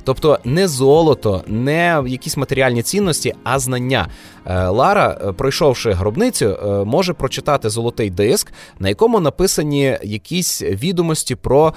Тобто 0.08 0.40
не 0.44 0.68
золото, 0.68 1.44
не 1.48 2.04
якісь 2.08 2.38
матеріальні 2.38 2.84
цінності, 2.84 3.34
а 3.44 3.60
знання. 3.60 4.08
Е, 4.46 4.68
Лара, 4.68 5.18
е, 5.22 5.32
пройшовши 5.32 5.92
гробницю, 5.92 6.46
е, 6.46 6.68
може 6.86 7.14
прочитати 7.14 7.70
золотий 7.70 8.10
диск, 8.10 8.54
на 8.80 8.90
якому 8.90 9.20
написані 9.20 9.98
якісь 10.04 10.62
відомості 10.62 11.36
про 11.36 11.74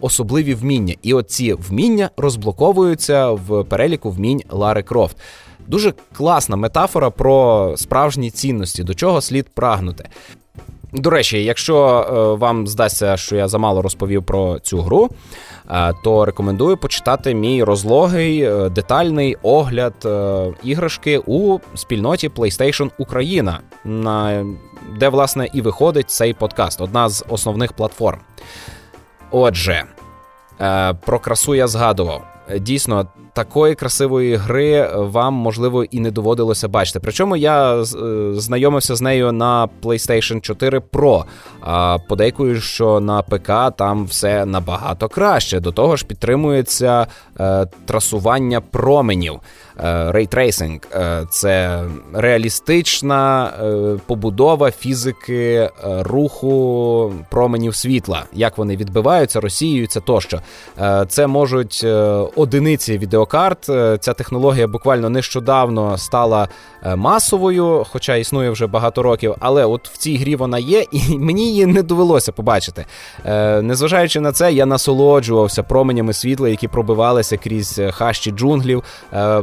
особливі 0.00 0.54
вміння. 0.54 0.94
І 1.02 1.14
оці 1.14 1.52
вміння 1.52 2.10
розблоковуються 2.16 3.30
в 3.30 3.64
переліку 3.64 4.10
вмінь 4.10 4.42
Лари 4.50 4.82
Крофт. 4.82 5.16
Дуже 5.66 5.94
класна 6.12 6.56
метафора 6.56 7.10
про 7.10 7.74
справжні 7.76 8.30
цінності, 8.30 8.84
до 8.84 8.94
чого 8.94 9.20
слід 9.20 9.48
прагнути. 9.48 10.08
До 10.92 11.10
речі, 11.10 11.44
якщо 11.44 12.36
вам 12.40 12.66
здасться, 12.66 13.16
що 13.16 13.36
я 13.36 13.48
замало 13.48 13.82
розповів 13.82 14.24
про 14.24 14.58
цю 14.58 14.80
гру, 14.80 15.10
то 16.04 16.24
рекомендую 16.24 16.76
почитати 16.76 17.34
мій 17.34 17.64
розлогий 17.64 18.42
е, 18.42 18.68
детальний 18.68 19.36
огляд 19.42 19.94
е, 20.04 20.46
іграшки 20.62 21.22
у 21.26 21.58
спільноті 21.74 22.28
PlayStation 22.28 22.90
Україна, 22.98 23.60
на 23.84 24.46
де 24.98 25.08
власне 25.08 25.48
і 25.54 25.60
виходить 25.60 26.10
цей 26.10 26.34
подкаст, 26.34 26.80
одна 26.80 27.08
з 27.08 27.24
основних 27.28 27.72
платформ. 27.72 28.20
Отже, 29.30 29.84
е, 30.60 30.94
про 30.94 31.18
красу 31.18 31.54
я 31.54 31.66
згадував. 31.68 32.24
Дійсно, 32.60 33.06
такої 33.32 33.74
красивої 33.74 34.36
гри 34.36 34.90
вам 34.94 35.34
можливо 35.34 35.84
і 35.84 36.00
не 36.00 36.10
доводилося 36.10 36.68
бачити. 36.68 37.00
Причому 37.00 37.36
я 37.36 37.74
е, 37.74 37.84
знайомився 38.34 38.96
з 38.96 39.00
нею 39.00 39.32
на 39.32 39.68
PlayStation 39.82 40.40
4 40.40 40.78
Pro, 40.78 41.24
а 41.60 41.98
подейкую, 42.08 42.60
що 42.60 43.00
на 43.00 43.22
ПК 43.22 43.76
там 43.76 44.06
все 44.06 44.46
набагато 44.46 45.08
краще. 45.08 45.60
До 45.60 45.72
того 45.72 45.96
ж, 45.96 46.06
підтримується 46.06 47.06
е, 47.40 47.66
трасування 47.86 48.60
променів. 48.60 49.40
Рейтрейсинг 50.08 50.80
це 51.30 51.84
реалістична 52.14 53.46
е, 53.46 53.98
побудова 54.06 54.70
фізики 54.70 55.70
руху 55.84 57.12
променів 57.30 57.74
світла, 57.74 58.24
як 58.32 58.58
вони 58.58 58.76
відбиваються, 58.76 59.40
розсіюються 59.40 60.00
тощо. 60.00 60.40
Це 61.08 61.26
можуть 61.26 61.84
одиниці 62.36 62.98
відео 62.98 63.21
відеокарт. 63.22 63.68
Е, 63.68 63.98
ця 64.00 64.12
технологія 64.12 64.66
буквально 64.66 65.10
нещодавно 65.10 65.98
стала 65.98 66.48
е, 66.82 66.96
масовою, 66.96 67.86
хоча 67.90 68.16
існує 68.16 68.50
вже 68.50 68.66
багато 68.66 69.02
років. 69.02 69.34
Але 69.40 69.64
от 69.64 69.88
в 69.88 69.96
цій 69.96 70.16
грі 70.16 70.36
вона 70.36 70.58
є, 70.58 70.84
і 70.92 71.18
мені 71.18 71.46
її 71.46 71.66
не 71.66 71.82
довелося 71.82 72.32
побачити. 72.32 72.86
Е, 73.24 73.62
незважаючи 73.62 74.20
на 74.20 74.32
це, 74.32 74.52
я 74.52 74.66
насолоджувався 74.66 75.62
променями 75.62 76.12
світла, 76.12 76.48
які 76.48 76.68
пробивалися 76.68 77.36
крізь 77.36 77.80
хащі 77.90 78.30
джунглів. 78.30 78.82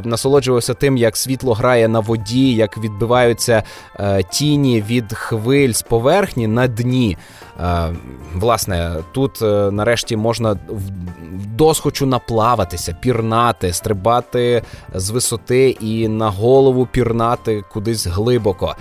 Насолоджувався 0.04 0.74
тим, 0.74 0.98
як 0.98 1.18
світло 1.18 1.54
грає 1.54 1.88
на 1.88 2.00
воді, 2.00 2.54
як 2.54 2.78
відбиваються 2.78 3.64
тіні 4.32 4.82
від 4.82 5.14
хвиль 5.14 5.72
з 5.72 5.82
поверхні 5.82 6.48
на 6.48 6.68
дні. 6.68 7.18
Власне, 8.36 8.96
тут 9.12 9.42
нарешті 9.72 10.18
можна 10.18 10.52
в 10.70 10.90
досхочу 11.60 12.06
наплаватися, 12.06 12.98
пірнати, 13.02 13.74
стрибати 13.74 14.64
з 14.94 15.10
висоти 15.10 15.70
і 15.70 16.08
на 16.08 16.30
голову 16.30 16.86
пірнати 16.92 17.64
кудись 17.72 18.08
глибоко. 18.08 18.76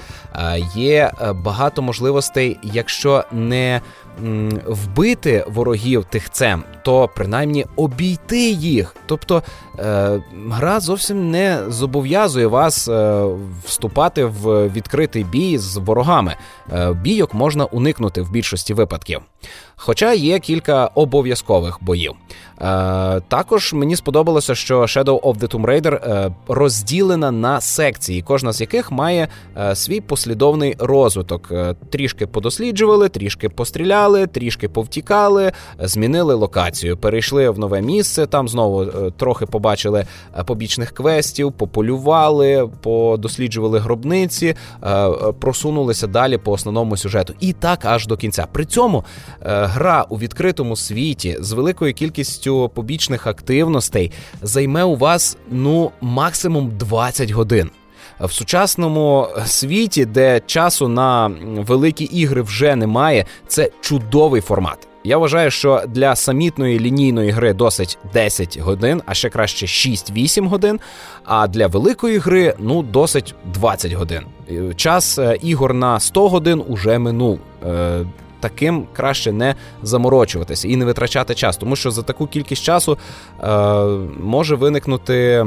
Є 0.74 1.12
е, 1.22 1.32
багато 1.32 1.82
можливостей, 1.82 2.58
якщо 2.62 3.24
не 3.32 3.80
вбити 4.66 5.44
ворогів 5.48 6.04
тихцем, 6.04 6.64
то 6.84 7.08
принаймні 7.14 7.66
обійти 7.76 8.50
їх. 8.50 8.96
Тобто 9.06 9.42
е, 9.78 10.20
гра 10.50 10.80
зовсім 10.80 11.30
не 11.30 11.60
зобов'язує 11.68 12.46
вас 12.46 12.88
е, 12.88 13.24
вступати 13.64 14.24
в 14.24 14.68
відкритий 14.68 15.24
бій 15.24 15.58
з 15.58 15.76
ворогами. 15.76 16.36
Бійок 16.92 17.34
можна 17.34 17.64
уникнути 17.64 18.22
в 18.22 18.30
більшості 18.30 18.67
випадків. 18.74 19.20
Хоча 19.80 20.12
є 20.12 20.38
кілька 20.38 20.86
обов'язкових 20.86 21.78
боїв. 21.80 22.12
Е, 22.60 23.20
Також 23.28 23.72
мені 23.72 23.96
сподобалося, 23.96 24.54
що 24.54 24.80
Shadow 24.80 25.20
of 25.20 25.38
the 25.38 25.54
Tomb 25.54 25.66
Raider 25.66 25.94
е, 25.94 26.32
розділена 26.48 27.30
на 27.30 27.60
секції, 27.60 28.22
кожна 28.22 28.52
з 28.52 28.60
яких 28.60 28.90
має 28.90 29.28
е, 29.56 29.74
свій 29.76 30.00
послідовний 30.00 30.76
розвиток. 30.78 31.48
Е, 31.52 31.74
трішки 31.90 32.26
подосліджували, 32.26 33.08
трішки 33.08 33.48
постріляли, 33.48 34.26
трішки 34.26 34.68
повтікали, 34.68 35.52
змінили 35.78 36.34
локацію, 36.34 36.96
перейшли 36.96 37.50
в 37.50 37.58
нове 37.58 37.80
місце. 37.80 38.26
Там 38.26 38.48
знову 38.48 38.86
трохи 39.10 39.46
побачили 39.46 40.06
побічних 40.46 40.90
квестів, 40.90 41.52
пополювали, 41.52 42.70
подосліджували 42.82 43.78
гробниці, 43.78 44.54
просунулися 45.40 46.06
далі 46.06 46.38
по 46.38 46.52
основному 46.52 46.96
сюжету. 46.96 47.34
І 47.40 47.52
так 47.52 47.84
аж 47.84 48.06
до 48.06 48.16
кінця. 48.16 48.46
При 48.52 48.64
цьому 48.64 49.04
гра 49.68 50.06
у 50.08 50.18
відкритому 50.18 50.76
світі 50.76 51.36
з 51.40 51.52
великою 51.52 51.94
кількістю 51.94 52.70
побічних 52.74 53.26
активностей 53.26 54.12
займе 54.42 54.84
у 54.84 54.96
вас 54.96 55.36
ну 55.50 55.92
максимум 56.00 56.72
20 56.78 57.30
годин. 57.30 57.70
В 58.20 58.32
сучасному 58.32 59.28
світі, 59.46 60.04
де 60.04 60.40
часу 60.46 60.88
на 60.88 61.30
великі 61.56 62.04
ігри 62.04 62.42
вже 62.42 62.76
немає, 62.76 63.24
це 63.46 63.70
чудовий 63.80 64.40
формат. 64.40 64.88
Я 65.04 65.18
вважаю, 65.18 65.50
що 65.50 65.82
для 65.88 66.16
самітної 66.16 66.80
лінійної 66.80 67.30
гри 67.30 67.52
досить 67.52 67.98
10 68.12 68.58
годин, 68.58 69.02
а 69.06 69.14
ще 69.14 69.28
краще 69.30 69.66
6-8 69.66 70.48
годин. 70.48 70.80
А 71.24 71.48
для 71.48 71.66
великої 71.66 72.18
гри 72.18 72.54
ну 72.58 72.82
досить 72.82 73.34
20 73.54 73.92
годин. 73.92 74.22
Час 74.76 75.18
е, 75.18 75.38
ігор 75.42 75.74
на 75.74 76.00
100 76.00 76.28
годин 76.28 76.62
уже 76.68 76.98
минув. 76.98 77.40
Таким 78.40 78.86
краще 78.92 79.32
не 79.32 79.54
заморочуватися 79.82 80.68
і 80.68 80.76
не 80.76 80.84
витрачати 80.84 81.34
час, 81.34 81.56
тому 81.56 81.76
що 81.76 81.90
за 81.90 82.02
таку 82.02 82.26
кількість 82.26 82.62
часу 82.62 82.98
е, 83.42 83.48
може 84.20 84.54
виникнути 84.54 85.46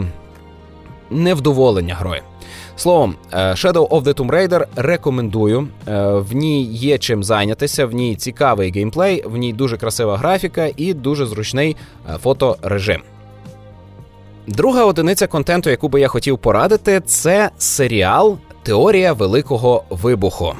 невдоволення 1.09 1.95
грою. 1.95 2.21
Словом, 2.75 3.15
е, 3.33 3.37
Shadow 3.37 3.87
of 3.87 4.03
the 4.03 4.13
Tomb 4.13 4.31
Raider 4.31 4.65
рекомендую. 4.75 5.67
Е, 5.87 6.07
в 6.07 6.35
ній 6.35 6.63
є 6.63 6.97
чим 6.97 7.23
зайнятися, 7.23 7.85
в 7.85 7.93
ній 7.93 8.15
цікавий 8.15 8.71
геймплей, 8.71 9.23
в 9.25 9.37
ній 9.37 9.53
дуже 9.53 9.77
красива 9.77 10.17
графіка 10.17 10.69
і 10.77 10.93
дуже 10.93 11.25
зручний 11.25 11.75
е, 12.09 12.17
фоторежим. 12.17 13.01
Друга 14.47 14.85
одиниця 14.85 15.27
контенту, 15.27 15.69
яку 15.69 15.89
би 15.89 16.01
я 16.01 16.07
хотів 16.07 16.37
порадити, 16.37 17.01
це 17.05 17.49
серіал 17.57 18.37
Теорія 18.63 19.13
Великого 19.13 19.83
Вибуху. 19.89 20.53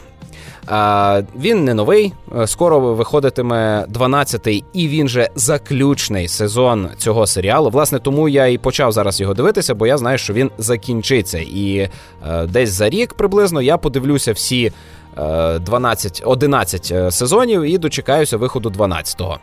Він 1.36 1.64
не 1.64 1.74
новий. 1.74 2.14
Е, 2.40 2.48
скоро 2.48 2.80
виходитиме 2.80 3.86
12-й 3.94 4.64
і 4.74 4.88
він 4.88 5.10
же 5.10 5.30
заключний 5.36 6.28
сезон 6.28 6.90
цього 6.98 7.28
серіалу. 7.28 7.70
Власне, 7.70 8.00
тому 8.00 8.30
я 8.30 8.48
і 8.48 8.58
почав 8.58 8.92
зараз 8.92 9.22
його 9.22 9.34
дивитися, 9.34 9.76
бо 9.76 9.88
я 9.88 9.98
знаю, 9.98 10.18
що 10.18 10.34
він 10.34 10.52
закінчиться. 10.58 11.40
І 11.40 11.78
е, 11.78 12.48
десь 12.48 12.70
за 12.70 12.90
рік 12.90 13.14
приблизно 13.14 13.62
я 13.62 13.78
подивлюся 13.78 14.34
всі 14.34 14.72
12, 15.16 16.22
11 16.26 16.92
е, 16.92 17.12
сезонів 17.12 17.62
і 17.62 17.78
дочекаюся 17.78 18.38
виходу 18.38 18.70
12-го. 18.70 19.40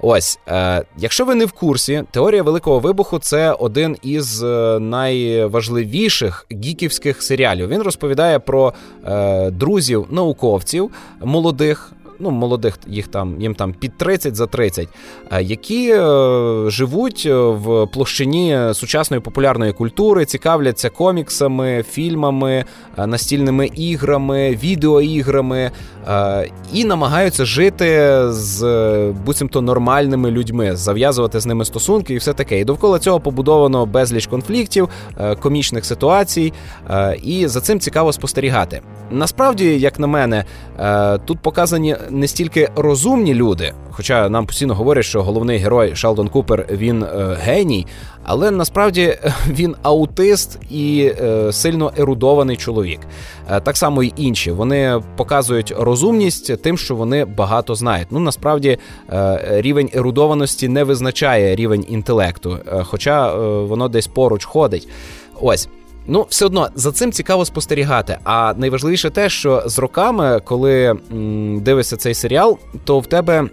Ось, 0.00 0.38
е, 0.48 0.84
якщо 0.98 1.24
ви 1.24 1.34
не 1.34 1.44
в 1.44 1.52
курсі, 1.52 2.04
теорія 2.10 2.42
Великого 2.42 2.78
Вибуху 2.78 3.18
це 3.18 3.52
один 3.52 3.96
із 4.02 4.42
е, 4.42 4.78
найважливіших 4.80 6.46
гіківських 6.52 7.22
серіалів. 7.22 7.68
Він 7.68 7.82
розповідає 7.82 8.38
про 8.38 8.72
друзів 9.50 10.06
науковців 10.10 10.90
молодих, 11.20 11.92
ну, 12.20 12.30
молодих 12.30 12.78
їх 12.86 13.08
там 13.08 13.40
їм 13.40 13.54
там 13.54 13.72
під 13.72 13.98
30 13.98 14.36
за 14.36 14.46
30, 14.46 14.88
е, 15.32 15.42
які 15.42 15.92
е, 15.92 16.00
живуть 16.70 17.22
е, 17.26 17.34
в 17.34 17.86
площині 17.86 18.58
сучасної 18.72 19.20
популярної 19.20 19.72
культури, 19.72 20.24
цікавляться 20.24 20.90
коміксами, 20.90 21.84
фільмами, 21.90 22.64
настільними 22.96 23.66
іграми, 23.66 24.58
відеоіграми 24.62 25.70
і 26.72 26.84
намагаються 26.84 27.44
жити 27.44 28.16
з 28.28 28.64
буцімто 29.26 29.62
нормальними 29.62 30.30
людьми, 30.30 30.76
зав'язувати 30.76 31.40
з 31.40 31.46
ними 31.46 31.64
стосунки 31.64 32.14
і 32.14 32.16
все 32.16 32.32
таке. 32.32 32.60
І 32.60 32.64
довкола 32.64 32.98
цього 32.98 33.20
побудовано 33.20 33.86
безліч 33.86 34.26
конфліктів, 34.26 34.88
комічних 35.40 35.84
ситуацій, 35.84 36.52
і 37.22 37.46
за 37.46 37.60
цим 37.60 37.80
цікаво 37.80 38.12
спостерігати. 38.12 38.80
Насправді, 39.10 39.78
як 39.78 39.98
на 39.98 40.06
мене, 40.06 40.44
тут 41.24 41.38
показані 41.38 41.96
не 42.10 42.28
стільки 42.28 42.68
розумні 42.76 43.34
люди, 43.34 43.72
хоча 43.90 44.28
нам 44.28 44.46
постійно 44.46 44.74
говорять, 44.74 45.04
що 45.04 45.22
головний 45.22 45.58
герой 45.58 45.96
Шелдон 45.96 46.28
Купер 46.28 46.66
він 46.70 47.02
е, 47.02 47.36
геній, 47.40 47.86
але 48.24 48.50
насправді 48.50 49.02
е, 49.02 49.34
він 49.48 49.76
аутист 49.82 50.58
і 50.70 51.12
е, 51.22 51.52
сильно 51.52 51.92
ерудований 51.98 52.56
чоловік. 52.56 53.00
Е, 53.50 53.60
так 53.60 53.76
само 53.76 54.02
і 54.02 54.12
інші. 54.16 54.52
Вони 54.52 55.02
показують 55.16 55.74
розумність 55.78 56.62
тим, 56.62 56.78
що 56.78 56.96
вони 56.96 57.24
багато 57.24 57.74
знають. 57.74 58.08
Ну 58.10 58.20
насправді 58.20 58.78
е, 59.12 59.40
рівень 59.60 59.90
ерудованості 59.94 60.68
не 60.68 60.84
визначає 60.84 61.56
рівень 61.56 61.86
інтелекту, 61.88 62.58
е, 62.66 62.82
хоча 62.84 63.34
воно 63.62 63.88
десь 63.88 64.06
поруч 64.06 64.44
ходить. 64.44 64.88
Ось. 65.40 65.68
Ну, 66.12 66.26
все 66.28 66.46
одно 66.46 66.68
за 66.74 66.92
цим 66.92 67.12
цікаво 67.12 67.44
спостерігати. 67.44 68.18
А 68.24 68.54
найважливіше 68.56 69.10
те, 69.10 69.28
що 69.28 69.62
з 69.66 69.78
роками, 69.78 70.40
коли 70.44 70.96
м, 71.12 71.60
дивишся 71.60 71.96
цей 71.96 72.14
серіал, 72.14 72.58
то 72.84 72.98
в 72.98 73.06
тебе 73.06 73.48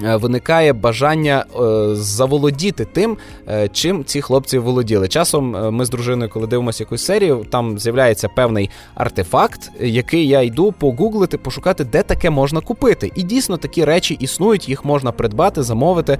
виникає 0.00 0.72
бажання 0.72 1.44
е, 1.44 1.94
заволодіти 1.94 2.84
тим, 2.84 3.16
е, 3.48 3.68
чим 3.68 4.04
ці 4.04 4.20
хлопці 4.20 4.58
володіли. 4.58 5.08
Часом 5.08 5.74
ми 5.74 5.84
з 5.84 5.90
дружиною, 5.90 6.30
коли 6.34 6.46
дивимося 6.46 6.82
якусь 6.82 7.04
серію, 7.04 7.46
там 7.50 7.78
з'являється 7.78 8.28
певний 8.28 8.70
артефакт, 8.94 9.70
який 9.80 10.28
я 10.28 10.42
йду 10.42 10.72
погуглити, 10.72 11.38
пошукати, 11.38 11.84
де 11.84 12.02
таке 12.02 12.30
можна 12.30 12.60
купити. 12.60 13.12
І 13.14 13.22
дійсно 13.22 13.56
такі 13.56 13.84
речі 13.84 14.14
існують, 14.14 14.68
їх 14.68 14.84
можна 14.84 15.12
придбати, 15.12 15.62
замовити. 15.62 16.18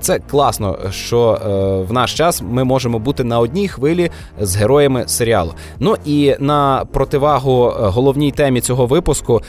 Це 0.00 0.18
класно, 0.18 0.78
що 0.90 1.40
в 1.88 1.92
наш 1.92 2.14
час 2.14 2.42
ми 2.50 2.64
можемо 2.64 2.98
бути 2.98 3.24
на 3.24 3.38
одній 3.38 3.68
хвилі 3.68 4.10
з 4.40 4.56
героями 4.56 5.04
серіалу. 5.06 5.54
Ну 5.78 5.96
і 6.04 6.36
на 6.38 6.84
противагу 6.92 7.72
головній 7.76 8.32
темі 8.32 8.60
цього 8.60 8.86
випуску 8.86 9.42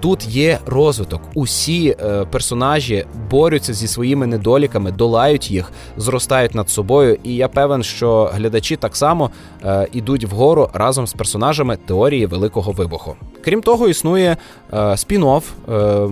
тут 0.00 0.26
є 0.26 0.58
розвиток. 0.66 1.20
Усі 1.34 1.96
персонажі 2.30 3.04
борються 3.30 3.72
зі 3.72 3.88
своїми 3.88 4.26
недоліками, 4.26 4.92
долають 4.92 5.50
їх, 5.50 5.72
зростають 5.96 6.54
над 6.54 6.70
собою. 6.70 7.18
І 7.22 7.34
я 7.34 7.48
певен, 7.48 7.82
що 7.82 8.30
глядачі 8.34 8.76
так 8.76 8.96
само 8.96 9.30
е, 9.64 9.88
ідуть 9.92 10.24
вгору 10.24 10.70
разом 10.72 11.06
з 11.06 11.12
персонажами 11.12 11.76
теорії 11.76 12.26
Великого 12.26 12.72
Вибуху. 12.72 13.16
Крім 13.44 13.62
того, 13.62 13.88
існує 13.88 14.36
е, 14.72 14.76
спін-офф, 14.76 15.42
е, 15.68 16.08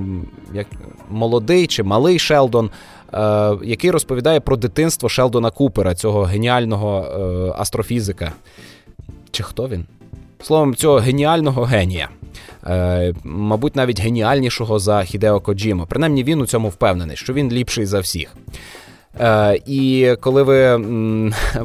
як 0.54 0.66
молодий 1.10 1.66
чи 1.66 1.82
малий 1.82 2.18
Шелдон. 2.18 2.70
Е, 3.14 3.56
який 3.62 3.90
розповідає 3.90 4.40
про 4.40 4.56
дитинство 4.56 5.08
Шелдона 5.08 5.50
Купера, 5.50 5.94
цього 5.94 6.22
геніального 6.22 7.00
е, 7.00 7.54
астрофізика. 7.58 8.32
Чи 9.30 9.42
хто 9.42 9.68
він? 9.68 9.84
Словом, 10.42 10.74
цього 10.74 10.96
геніального 10.96 11.62
генія. 11.62 12.08
Е, 12.68 13.14
мабуть, 13.24 13.76
навіть 13.76 14.00
геніальнішого 14.00 14.78
за 14.78 15.04
Хідео 15.04 15.40
Коджіма. 15.40 15.86
Принаймні 15.86 16.24
він 16.24 16.40
у 16.40 16.46
цьому 16.46 16.68
впевнений, 16.68 17.16
що 17.16 17.32
він 17.32 17.52
ліпший 17.52 17.86
за 17.86 18.00
всіх. 18.00 18.36
Е, 19.20 19.60
І 19.66 20.14
коли 20.20 20.42
ви 20.42 20.84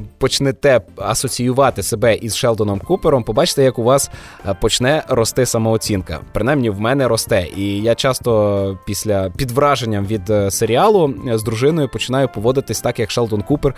почнете 0.18 0.82
асоціювати 0.98 1.84
себе 1.84 2.16
із 2.16 2.36
Шелдоном 2.36 2.80
Купером, 2.80 3.24
побачите, 3.24 3.64
як 3.64 3.80
у 3.80 3.84
вас 3.84 4.12
е, 4.48 4.56
почне 4.62 5.04
рости 5.08 5.46
самооцінка. 5.46 6.20
Принаймні, 6.34 6.70
в 6.70 6.80
мене 6.80 7.08
росте. 7.08 7.48
І 7.58 7.82
я 7.82 7.96
часто 7.96 8.80
після 8.86 9.30
під 9.30 9.52
враженням 9.52 10.06
від 10.06 10.30
е, 10.30 10.52
серіалу 10.52 11.14
з 11.34 11.44
дружиною 11.44 11.90
починаю 11.90 12.28
поводитись 12.28 12.82
так, 12.82 13.00
як 13.00 13.12
Шелдон 13.12 13.42
Купер 13.42 13.74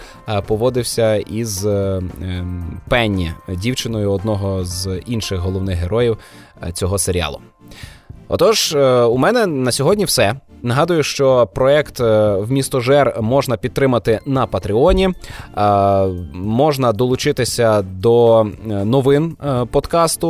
поводився 0.48 1.16
із 1.16 1.68
Пенні, 2.90 3.32
дівчиною 3.48 4.12
одного 4.12 4.66
з 4.66 5.00
інших 5.06 5.40
головних 5.40 5.78
героїв 5.78 6.18
цього 6.74 6.98
серіалу. 6.98 7.40
Отож, 8.28 8.76
у 9.10 9.18
мене 9.18 9.46
на 9.46 9.72
сьогодні 9.72 10.06
все. 10.06 10.36
Нагадую, 10.64 11.04
що 11.04 11.50
проект 11.54 12.00
е, 12.00 12.36
в 12.36 12.52
місто 12.52 12.80
Жер 12.80 13.18
можна 13.22 13.58
підтримати 13.58 14.20
на 14.26 14.48
Патреоні, 14.48 15.10
е, 15.10 15.14
можна 16.34 16.94
долучитися 16.94 17.82
до 17.82 18.42
е, 18.42 18.46
новин 18.86 19.38
подкасту 19.72 20.28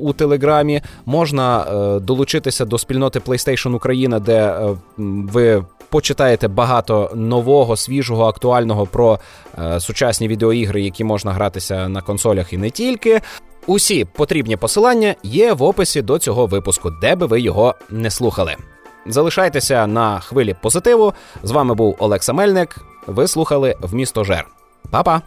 у 0.00 0.12
Телеграмі, 0.12 0.82
можна 1.06 1.64
долучитися 2.02 2.64
до 2.64 2.78
спільноти 2.78 3.18
PlayStation 3.18 3.74
Україна, 3.74 4.18
де 4.18 4.54
ви. 4.98 5.64
Почитаєте 5.88 6.48
багато 6.48 7.10
нового, 7.14 7.76
свіжого, 7.76 8.24
актуального 8.24 8.86
про 8.86 9.18
е, 9.58 9.80
сучасні 9.80 10.28
відеоігри, 10.28 10.82
які 10.82 11.04
можна 11.04 11.32
гратися 11.32 11.88
на 11.88 12.00
консолях 12.00 12.52
і 12.52 12.58
не 12.58 12.70
тільки. 12.70 13.20
Усі 13.66 14.04
потрібні 14.04 14.56
посилання 14.56 15.14
є 15.22 15.52
в 15.52 15.62
описі 15.62 16.02
до 16.02 16.18
цього 16.18 16.46
випуску, 16.46 16.90
де 16.90 17.16
би 17.16 17.26
ви 17.26 17.40
його 17.40 17.74
не 17.90 18.10
слухали. 18.10 18.56
Залишайтеся 19.06 19.86
на 19.86 20.20
хвилі 20.20 20.56
позитиву. 20.62 21.14
З 21.42 21.50
вами 21.50 21.74
був 21.74 21.96
Олекса 21.98 22.32
Мельник. 22.32 22.78
Ви 23.06 23.28
слухали 23.28 23.76
в 23.80 23.94
місто 23.94 24.24
Жер. 24.24 24.46
Па-па! 24.90 25.22